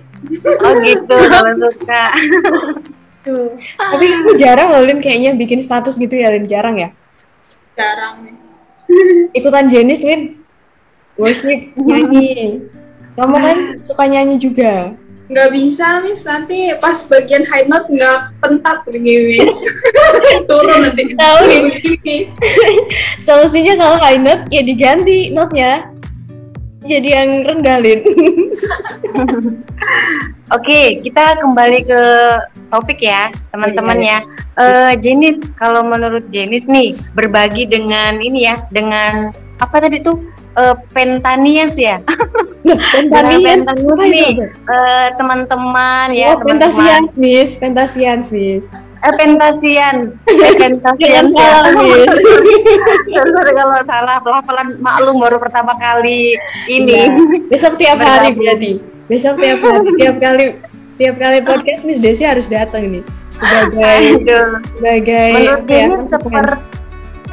[0.60, 2.02] Oh gitu kalau suka.
[3.24, 3.56] Tuh.
[3.76, 6.88] Tapi aku jarang loh Lin kayaknya bikin status gitu ya Lin, jarang ya?
[7.72, 8.52] Jarang, Miss.
[9.32, 10.44] Ikutan Jenis Lin,
[11.16, 12.64] worship, nyanyi.
[13.16, 14.92] Kamu kan suka nyanyi juga.
[15.30, 16.26] Nggak bisa, Miss.
[16.26, 19.62] Nanti pas bagian high note nggak pentat begini, Miss.
[20.50, 21.14] Turun nanti.
[21.14, 22.16] Tahu nih, Begini.
[23.22, 25.86] solusinya kalau high note ya diganti note-nya.
[26.80, 28.00] Jadi yang rendah Lin.
[30.56, 32.02] Oke, kita kembali ke
[32.72, 34.18] topik ya, teman-teman ya.
[34.58, 39.30] Eh Jenis, kalau menurut Jenis nih, berbagi dengan ini ya, dengan
[39.62, 40.18] apa tadi tuh?
[40.50, 42.02] Eh, Pentanias ya.
[42.66, 46.74] Pentasian, Pentanias nih, eh, teman-teman ya, Oh, teman-teman.
[46.74, 47.50] Pentasians, Miss.
[47.54, 48.64] Pentasians, Miss.
[49.00, 50.10] Eh, Pentasians.
[50.28, 51.62] Eh, Pentasians ya.
[53.56, 56.34] kalau salah, pelan-pelan maklum baru pertama kali
[56.66, 56.92] ini.
[56.92, 57.14] Iya.
[57.46, 58.42] Besok tiap hari Bergabung.
[58.42, 58.72] berarti.
[59.06, 60.44] Besok tiap hari, tiap kali
[61.00, 63.00] tiap kali podcast Miss Desi harus datang nih
[63.32, 64.48] sebagai Aduh.
[64.76, 66.12] sebagai Menurut ya, konsekuen.
[66.12, 66.79] seperti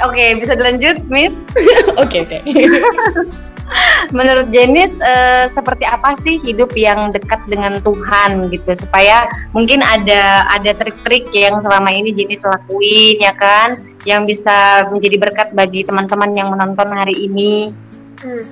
[0.06, 1.34] Oke, bisa dilanjut, Miss?
[2.02, 2.38] Oke oke.
[4.16, 10.48] Menurut Jenis eh, seperti apa sih hidup yang dekat dengan Tuhan gitu supaya mungkin ada
[10.48, 13.76] ada trik-trik yang selama ini Jenis lakuin ya kan
[14.08, 17.76] yang bisa menjadi berkat bagi teman-teman yang menonton hari ini.
[18.24, 18.48] Hmm.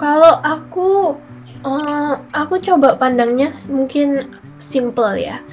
[0.00, 1.16] Kalau aku,
[1.64, 5.44] eh, aku coba pandangnya mungkin simple ya.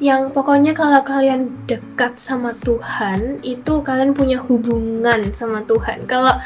[0.00, 6.08] Yang pokoknya kalau kalian dekat sama Tuhan, itu kalian punya hubungan sama Tuhan.
[6.08, 6.40] Kalau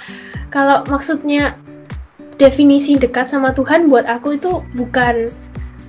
[0.51, 1.55] kalau maksudnya
[2.35, 5.31] definisi dekat sama Tuhan buat aku itu bukan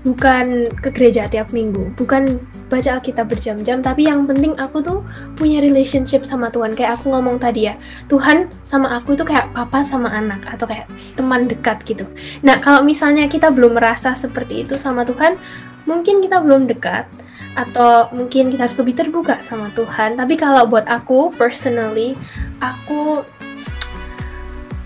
[0.05, 2.37] bukan ke gereja tiap minggu, bukan
[2.69, 5.01] baca Alkitab berjam-jam, tapi yang penting aku tuh
[5.33, 6.77] punya relationship sama Tuhan.
[6.77, 7.73] Kayak aku ngomong tadi ya,
[8.05, 10.85] Tuhan sama aku itu kayak papa sama anak atau kayak
[11.17, 12.05] teman dekat gitu.
[12.45, 15.33] Nah, kalau misalnya kita belum merasa seperti itu sama Tuhan,
[15.89, 17.09] mungkin kita belum dekat
[17.55, 20.19] atau mungkin kita harus lebih terbuka sama Tuhan.
[20.19, 22.19] Tapi kalau buat aku personally,
[22.59, 23.23] aku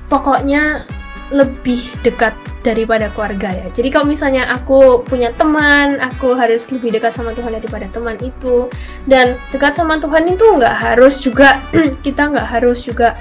[0.10, 0.86] pokoknya
[1.30, 2.34] lebih dekat
[2.66, 3.68] daripada keluarga ya.
[3.74, 8.70] Jadi kalau misalnya aku punya teman, aku harus lebih dekat sama Tuhan daripada teman itu.
[9.06, 11.62] Dan dekat sama Tuhan itu nggak harus juga
[12.06, 13.14] kita nggak harus juga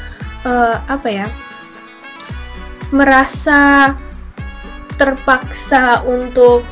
[0.45, 1.29] eh, apa ya
[2.89, 3.93] merasa
[4.97, 6.65] terpaksa untuk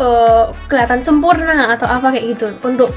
[0.00, 2.92] eh, kelihatan sempurna atau apa kayak gitu untuk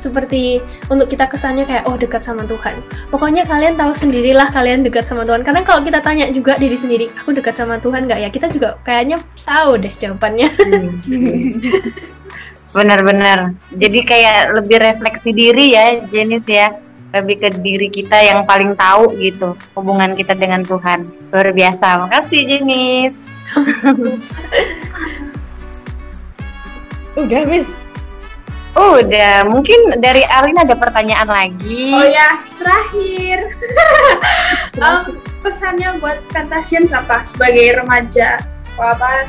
[0.00, 2.80] seperti untuk kita kesannya kayak oh dekat sama Tuhan.
[3.12, 5.44] Pokoknya kalian tahu sendirilah kalian dekat sama Tuhan.
[5.44, 8.28] Karena kalau kita tanya juga diri sendiri, aku dekat sama Tuhan nggak ya?
[8.32, 10.48] Kita juga kayaknya tahu deh jawabannya.
[12.76, 13.54] Benar-benar.
[13.76, 16.72] Jadi kayak lebih refleksi diri ya, Jenis ya.
[17.10, 21.04] Lebih ke diri kita yang paling tahu gitu hubungan kita dengan Tuhan.
[21.30, 22.08] Luar biasa.
[22.08, 23.12] Makasih Jenis.
[27.18, 27.68] Udah Miss.
[28.70, 31.90] Udah, mungkin dari Alin ada pertanyaan lagi.
[31.90, 33.50] Oh ya, terakhir.
[34.78, 38.38] Em, pesannya buat Fantasian apa sebagai remaja?
[38.78, 39.26] Apa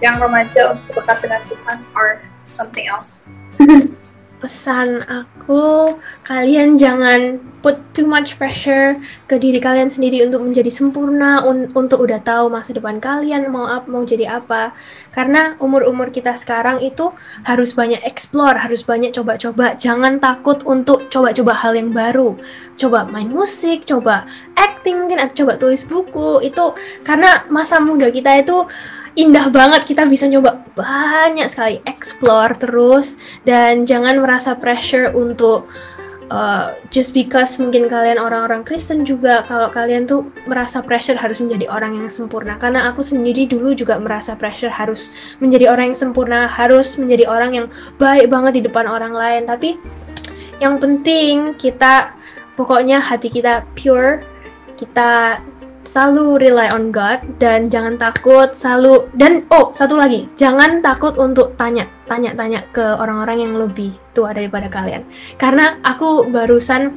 [0.00, 2.08] yang remaja untuk dekat dengan Tuhan or
[2.48, 3.28] something else?
[4.38, 8.94] Pesan aku, kalian jangan put too much pressure
[9.26, 13.66] ke diri kalian sendiri untuk menjadi sempurna, un- untuk udah tahu masa depan kalian mau
[13.66, 14.70] ap- mau jadi apa.
[15.10, 17.10] Karena umur-umur kita sekarang itu
[17.50, 19.74] harus banyak explore, harus banyak coba-coba.
[19.74, 22.38] Jangan takut untuk coba-coba hal yang baru.
[22.78, 24.22] Coba main musik, coba
[24.54, 26.46] acting mungkin, coba tulis buku.
[26.46, 28.70] Itu karena masa muda kita itu
[29.18, 35.66] indah banget kita bisa nyoba banyak sekali explore terus dan jangan merasa pressure untuk
[36.30, 41.66] uh, just because mungkin kalian orang-orang Kristen juga kalau kalian tuh merasa pressure harus menjadi
[41.66, 42.56] orang yang sempurna.
[42.62, 45.10] Karena aku sendiri dulu juga merasa pressure harus
[45.42, 47.66] menjadi orang yang sempurna harus menjadi orang yang
[47.98, 49.42] baik banget di depan orang lain.
[49.50, 49.74] Tapi
[50.62, 52.14] yang penting kita
[52.54, 54.22] pokoknya hati kita pure
[54.78, 55.42] kita
[55.88, 61.56] selalu rely on God dan jangan takut selalu dan oh satu lagi jangan takut untuk
[61.56, 65.08] tanya tanya tanya ke orang-orang yang lebih tua daripada kalian.
[65.40, 66.92] Karena aku barusan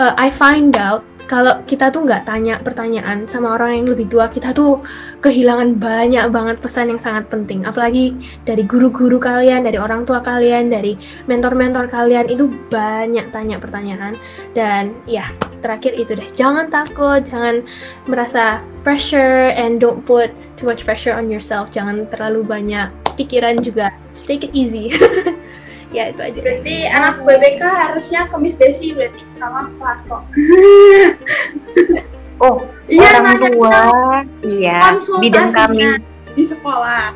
[0.00, 4.30] uh, I find out kalau kita tuh nggak tanya pertanyaan sama orang yang lebih tua,
[4.30, 4.80] kita tuh
[5.20, 7.66] kehilangan banyak banget pesan yang sangat penting.
[7.68, 8.16] Apalagi
[8.48, 10.96] dari guru-guru kalian, dari orang tua kalian, dari
[11.28, 14.16] mentor-mentor kalian itu banyak tanya pertanyaan.
[14.56, 15.28] Dan ya
[15.60, 17.60] terakhir itu deh, jangan takut, jangan
[18.08, 21.68] merasa pressure and don't put too much pressure on yourself.
[21.70, 23.92] Jangan terlalu banyak pikiran juga.
[24.16, 24.90] Just take it easy.
[25.90, 26.38] ya itu aja.
[26.38, 30.22] Berarti anak BBK harusnya ke Miss Desi berarti sama kelas kok.
[32.40, 33.80] Oh iya orang nanya tua
[34.40, 34.80] iya
[35.20, 36.00] bidang kami.
[36.32, 37.12] Di sekolah.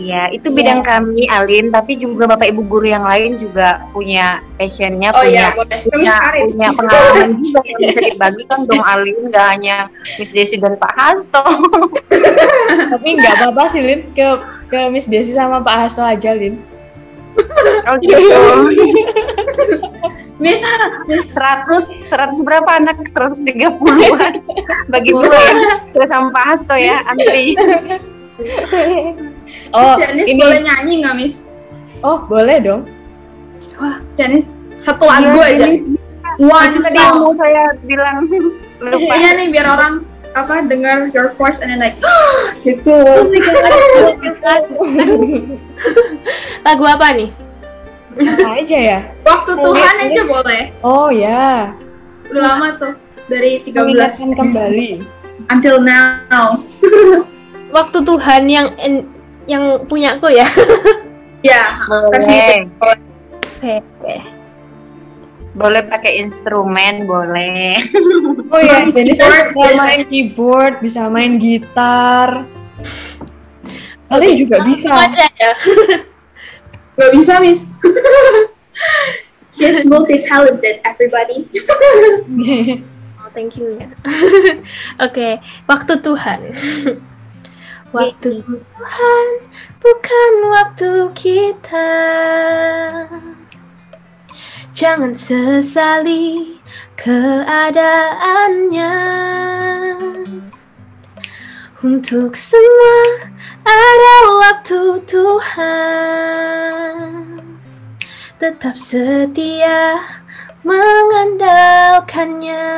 [0.00, 5.12] Iya, itu bidang kami Alin, tapi juga Bapak Ibu guru yang lain juga punya passionnya,
[5.12, 9.76] oh, punya iya, punya, punya pengalaman juga yang bisa dibagikan dong Alin, nggak hanya
[10.16, 11.44] Miss Desi dan Pak Hasto.
[12.96, 14.40] Tapi nggak apa-apa sih Lin, ke
[14.72, 16.69] ke Miss Desi sama Pak Hasto aja Lin.
[17.60, 18.16] Oh gitu.
[20.40, 20.64] Miss,
[21.04, 22.96] Miss 100, 100 berapa anak?
[23.12, 24.32] 130-an.
[24.92, 25.52] Bagi dua ya.
[25.92, 27.54] Terus sama Pak Hasto ya, antri.
[29.74, 31.44] Oh, Janis ini boleh nyanyi nggak Miss?
[32.00, 32.86] Oh, boleh dong.
[33.76, 35.66] Wah, Janis satu lagu Iya, aja.
[36.40, 37.22] One Itu tadi yang song.
[37.26, 38.24] mau saya bilang.
[38.80, 39.12] Lupa.
[39.12, 40.00] Iya nih biar orang
[40.30, 41.98] apa dengar your voice and then like
[42.62, 42.94] gitu.
[46.60, 47.30] lagu apa nih
[48.10, 48.98] Apa aja ya?
[49.22, 50.62] Waktu Tuhan aja boleh.
[50.82, 51.72] Oh ya,
[52.26, 52.92] Udah lama tuh
[53.30, 54.90] dari 13 mengingatkan kembali.
[55.48, 56.58] until now.
[57.76, 58.66] waktu Tuhan yang
[59.46, 60.44] yang punyaku ya
[61.40, 61.80] Ya,
[62.12, 62.66] versi itu.
[62.76, 64.20] Boleh.
[65.54, 67.74] Boleh pakai instrumen, boleh.
[68.50, 72.42] Oh ya, jadi saya bisa main keyboard, bisa main gitar.
[74.10, 74.90] Kalian juga bisa.
[74.90, 75.52] Ada ya
[76.98, 77.62] Gak bisa, Miss.
[79.54, 81.46] She's multi-talented, everybody.
[83.30, 83.88] oh, thank you ya
[84.98, 85.28] oke
[85.70, 86.40] waktu Tuhan
[87.94, 89.26] waktu Tuhan
[89.78, 91.90] bukan waktu kita
[94.74, 96.58] jangan sesali
[96.94, 98.94] keadaannya.
[101.80, 103.24] Untuk semua
[103.64, 107.00] ada waktu Tuhan.
[108.36, 109.96] Tetap setia
[110.60, 112.68] mengandalkannya.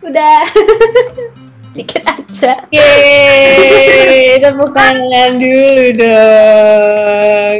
[0.00, 0.48] Udah
[1.78, 7.58] dikit aja Yeay, tepuk tangan dulu dong.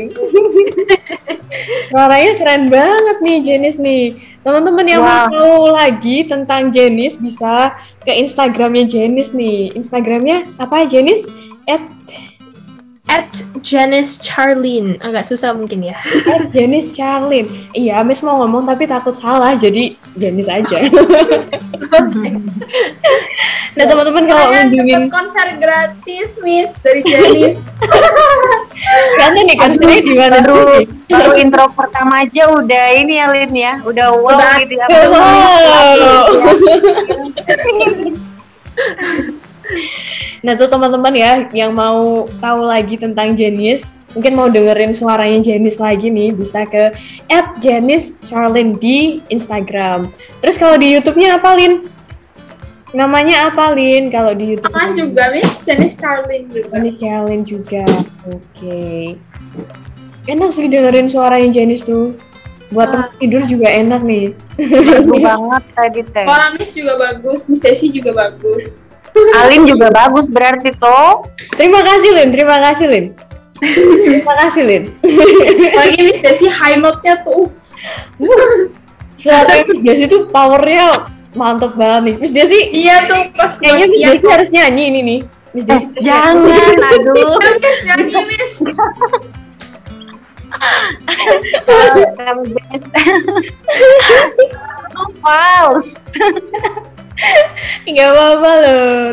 [1.88, 4.20] Suaranya keren banget nih Jenis nih.
[4.44, 7.72] Teman-teman yang mau tahu lagi tentang Jenis bisa
[8.04, 9.72] ke Instagramnya Jenis nih.
[9.72, 11.24] Instagramnya apa Jenis?
[11.68, 11.84] At,
[13.08, 13.28] at
[13.64, 15.96] Janice Charlene agak susah mungkin ya
[16.28, 17.48] at Jenis Charlene.
[17.72, 20.78] Iya, Miss mau ngomong tapi takut salah jadi Jenis aja.
[23.76, 27.64] nah teman-teman kalau Kalian ngunjungin dapat konser gratis, Miss, dari Janis.
[29.18, 30.76] Kalian nih konsernya di mana Baru, dulu?
[31.08, 33.72] baru intro pertama aja udah ini ya Lin ya.
[33.86, 34.54] Udah wow Udah.
[34.60, 34.86] gitu ya.
[35.08, 36.28] Wow.
[40.44, 45.82] Nah tuh teman-teman ya yang mau tahu lagi tentang Jenis, mungkin mau dengerin suaranya Jenis
[45.82, 46.94] lagi nih bisa ke
[47.58, 50.14] @jenis_charlene di Instagram.
[50.38, 51.90] Terus kalau di YouTube-nya apa Lin?
[52.96, 54.72] Namanya apa Lin kalau di YouTube?
[54.72, 56.72] Sama juga, Miss, Janis Charlene juga.
[56.72, 57.84] Jenis Charlene juga.
[58.24, 59.18] Oke.
[60.24, 62.16] Enak sih dengerin suaranya Jenis tuh.
[62.72, 64.32] Buat tempat tidur juga enak nih.
[64.56, 66.24] Bagus banget tadi teh.
[66.24, 68.84] Suara Miss juga bagus, Miss Desi juga bagus.
[69.36, 71.26] Alin juga bagus berarti tuh.
[71.54, 73.06] Terima kasih Lin, terima kasih Lin.
[73.58, 74.82] terima kasih Lin.
[75.74, 77.50] Lagi Miss Desi high note-nya tuh.
[79.18, 80.94] Suara Miss Desi tuh powernya
[81.34, 82.14] mantep banget nih.
[82.22, 85.20] Miss Desi, Iya tuh pas kayaknya Miss Desi harus nyanyi ini nih.
[85.52, 86.44] Miss Eh, Desi jangan,
[86.94, 87.34] aduh.
[87.58, 88.52] Miss nyanyi, Miss.
[92.18, 92.86] Kamu best.
[95.22, 95.88] Fals.
[97.84, 98.50] Gak apa-apa.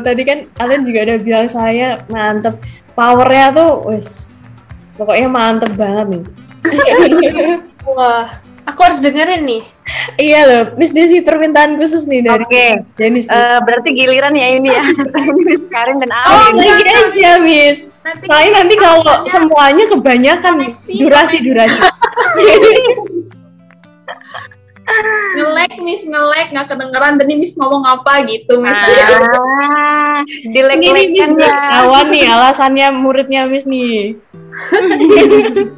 [0.05, 2.61] Tadi kan kalian juga udah bilang saya mantep.
[2.93, 4.37] Powernya tuh, wes,
[4.95, 6.23] pokoknya mantep banget nih.
[7.85, 9.61] wah aku harus dengerin nih
[10.17, 12.67] iya loh, Miss Desi permintaan khusus nih dari Oke.
[12.97, 13.29] Jenis.
[13.29, 13.37] nih.
[13.37, 14.81] Eh, berarti giliran ya ini ya.
[15.29, 16.65] Ini Miss Karin dan Oh, Alin.
[16.65, 17.85] lagi aja, Miss.
[18.01, 21.77] Nanti nanti kalau semuanya kebanyakan Koneksi, durasi durasi.
[25.35, 31.29] ngelek Miss ngelek nggak kedengeran tadi Miss ngomong apa gitu Miss Ah, Ini nih Miss
[31.35, 31.49] ya.
[31.81, 34.15] kawan nih alasannya muridnya Miss nih.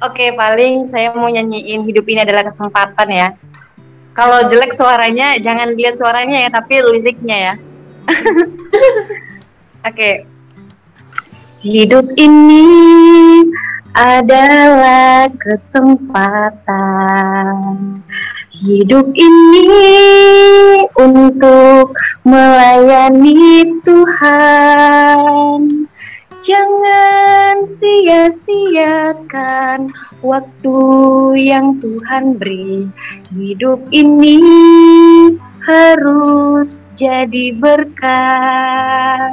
[0.00, 3.28] Oke, paling saya mau nyanyiin hidup ini adalah kesempatan ya.
[4.16, 7.54] Kalau jelek suaranya, jangan lihat suaranya ya, tapi liriknya ya.
[9.88, 10.24] Oke.
[11.60, 12.64] Hidup ini
[13.94, 16.76] adalah kesempatan.
[18.60, 19.88] Hidup ini
[21.00, 21.96] untuk
[22.28, 25.60] melayani Tuhan.
[26.40, 29.28] Jangan sia-siakan
[30.24, 30.78] waktu
[31.36, 32.88] yang Tuhan beri.
[33.32, 34.40] Hidup ini
[35.64, 39.32] harus jadi berkat.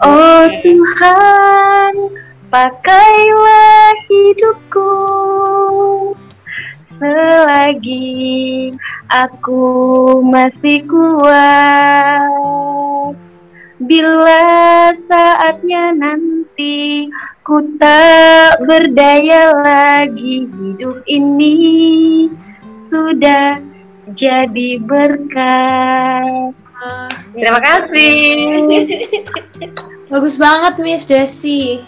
[0.00, 1.94] Oh Tuhan,
[2.50, 4.90] pakailah hidupku
[6.98, 8.74] selagi
[9.06, 9.62] aku
[10.26, 12.26] masih kuat.
[13.80, 17.08] Bila saatnya nanti
[17.40, 22.28] ku tak berdaya lagi hidup ini
[22.68, 23.62] sudah
[24.12, 26.52] jadi berkat.
[27.32, 28.84] Terima kasih.
[30.12, 31.80] Bagus banget Miss Desi.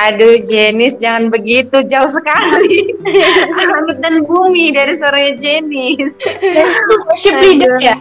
[0.00, 2.96] Aduh, Jenis jangan begitu jauh sekali.
[3.04, 6.16] Langit dan bumi dari suaranya Jenis.
[7.12, 7.96] Worship leader ya?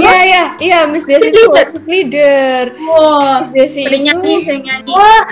[0.00, 2.72] Iya iya iya Miss Desi itu worship leader.
[2.82, 3.50] Wow.
[3.50, 5.22] Miss Desi itu nyanyi sering nyanyi Wah,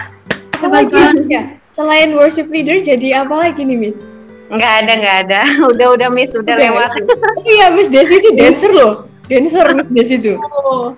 [0.60, 1.42] apa lagi ya?
[1.74, 3.98] Selain worship leader jadi apa lagi nih Miss?
[4.52, 5.40] Enggak ada, enggak ada.
[5.72, 6.90] Udah, udah Miss, udah Udah, lewat.
[7.10, 9.08] Oh iya Miss Desi itu dancer loh.
[9.24, 10.34] Dancer Miss Desi itu.
[10.36, 10.92] Oh.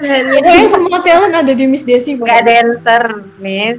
[0.00, 2.16] Pokoknya semua talent ada di Miss Desi.
[2.16, 2.48] Enggak pokoknya.
[2.48, 3.04] dancer,
[3.36, 3.78] Miss.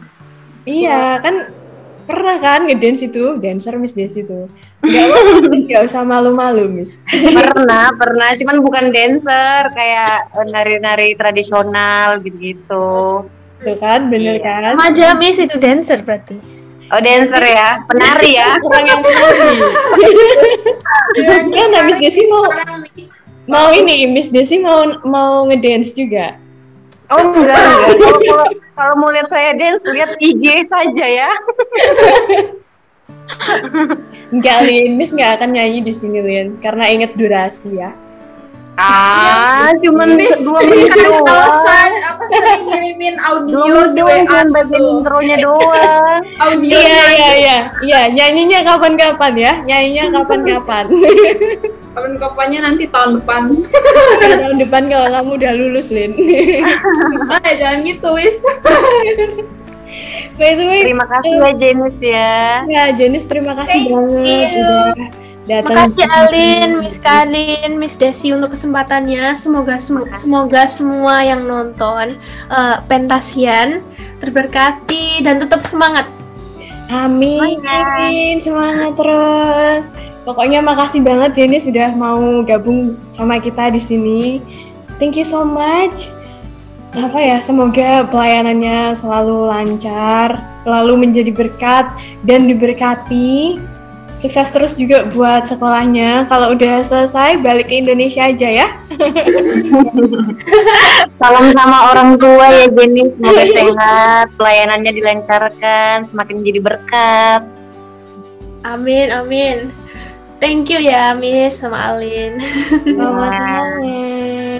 [0.61, 1.49] Iya kan
[2.05, 4.45] pernah kan ngedance itu dancer Miss Desi itu.
[4.85, 7.01] Enggak apa-apa, nggak usah malu-malu Miss.
[7.09, 8.29] Pernah, pernah.
[8.37, 13.25] Cuman bukan dancer, kayak nari-nari tradisional gitu-gitu.
[13.61, 14.53] Tuh kan, bener Iya.
[14.61, 14.73] kan?
[14.77, 16.37] Sama aja Miss itu dancer berarti.
[16.91, 17.81] Oh, dancer ya.
[17.89, 18.53] Penari ya.
[18.61, 19.49] Orang yang penari.
[21.11, 23.11] Iya, nah, Miss Desi mau Sekarang, Miss.
[23.49, 26.37] Mau ini Miss Desi mau mau ngedance juga.
[27.11, 27.97] Oh, enggak, enggak.
[27.99, 31.31] Kalau, kalau, kalau mau lihat saya dance, lihat IG saja ya.
[34.31, 37.91] Enggak Lin, Miss nggak akan nyanyi di sini Lin, karena inget durasi ya.
[38.79, 41.27] Ah, cuman Miss, dua menit kan doang.
[41.27, 46.21] alasan aku sering ngirimin audio doang, WA cuman bagian intronya doang.
[46.39, 50.85] audio Iya iya iya, iya nyanyinya kapan-kapan ya, nyanyinya kapan-kapan.
[51.91, 53.41] kapan-kapannya nanti tahun depan
[54.21, 56.11] tahun depan kalau kamu udah lulus Lin.
[57.33, 58.39] ah jangan gitu wis
[60.39, 62.39] By the way, Terima kasih ya Jenis ya.
[62.65, 64.63] ya Jenis terima kasih Thank banget you.
[64.63, 65.09] udah
[65.43, 65.91] datang.
[65.91, 69.35] Makasih Alin, Miss Kalin, Miss Desi untuk kesempatannya.
[69.35, 72.15] Semoga semu- semoga semua yang nonton
[72.47, 73.83] eh, Pentasian
[74.17, 76.07] terberkati dan tetap semangat.
[76.87, 77.59] Amin,
[78.39, 79.85] semangat terus.
[80.21, 84.21] Pokoknya makasih banget Jenny sudah mau gabung sama kita di sini.
[85.01, 86.13] Thank you so much.
[86.93, 91.89] Apa ya, semoga pelayanannya selalu lancar, selalu menjadi berkat
[92.21, 93.57] dan diberkati.
[94.21, 96.29] Sukses terus juga buat sekolahnya.
[96.29, 98.67] Kalau udah selesai, balik ke Indonesia aja ya.
[101.17, 103.17] Salam sama orang tua ya Jenis.
[103.17, 107.41] Semoga sehat, pelayanannya dilancarkan, semakin jadi berkat.
[108.61, 109.80] Amin, amin.
[110.41, 112.41] Thank you ya Miss sama Alin.
[112.97, 114.57] Sama-sama.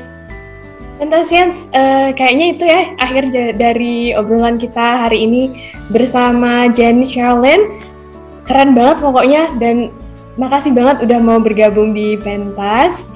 [1.02, 3.24] Pentasians, eh, kayaknya itu ya akhir
[3.58, 7.82] dari obrolan kita hari ini bersama Jenny Charlene.
[8.46, 9.90] Keren banget pokoknya dan
[10.38, 13.10] makasih banget udah mau bergabung di Pentas.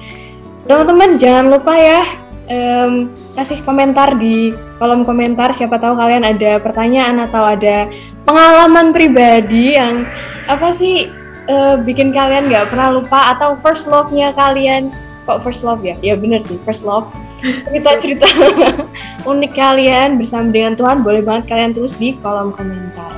[0.66, 2.02] Teman-teman jangan lupa ya
[2.50, 4.50] em, kasih komentar di
[4.82, 7.86] kolom komentar siapa tahu kalian ada pertanyaan atau ada
[8.26, 10.02] pengalaman pribadi yang
[10.50, 11.06] apa sih
[11.46, 14.92] eh, bikin kalian nggak pernah lupa atau first love-nya kalian
[15.26, 15.98] kok first love ya?
[16.02, 17.10] Ya bener sih first love
[17.42, 18.26] cerita-cerita
[19.30, 23.12] unik kalian bersama dengan Tuhan boleh banget kalian tulis di kolom komentar.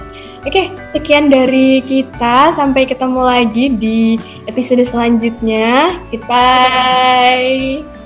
[0.46, 2.54] Oke, sekian dari kita.
[2.54, 4.16] Sampai ketemu lagi di
[4.46, 5.98] episode selanjutnya.
[6.08, 7.97] Goodbye.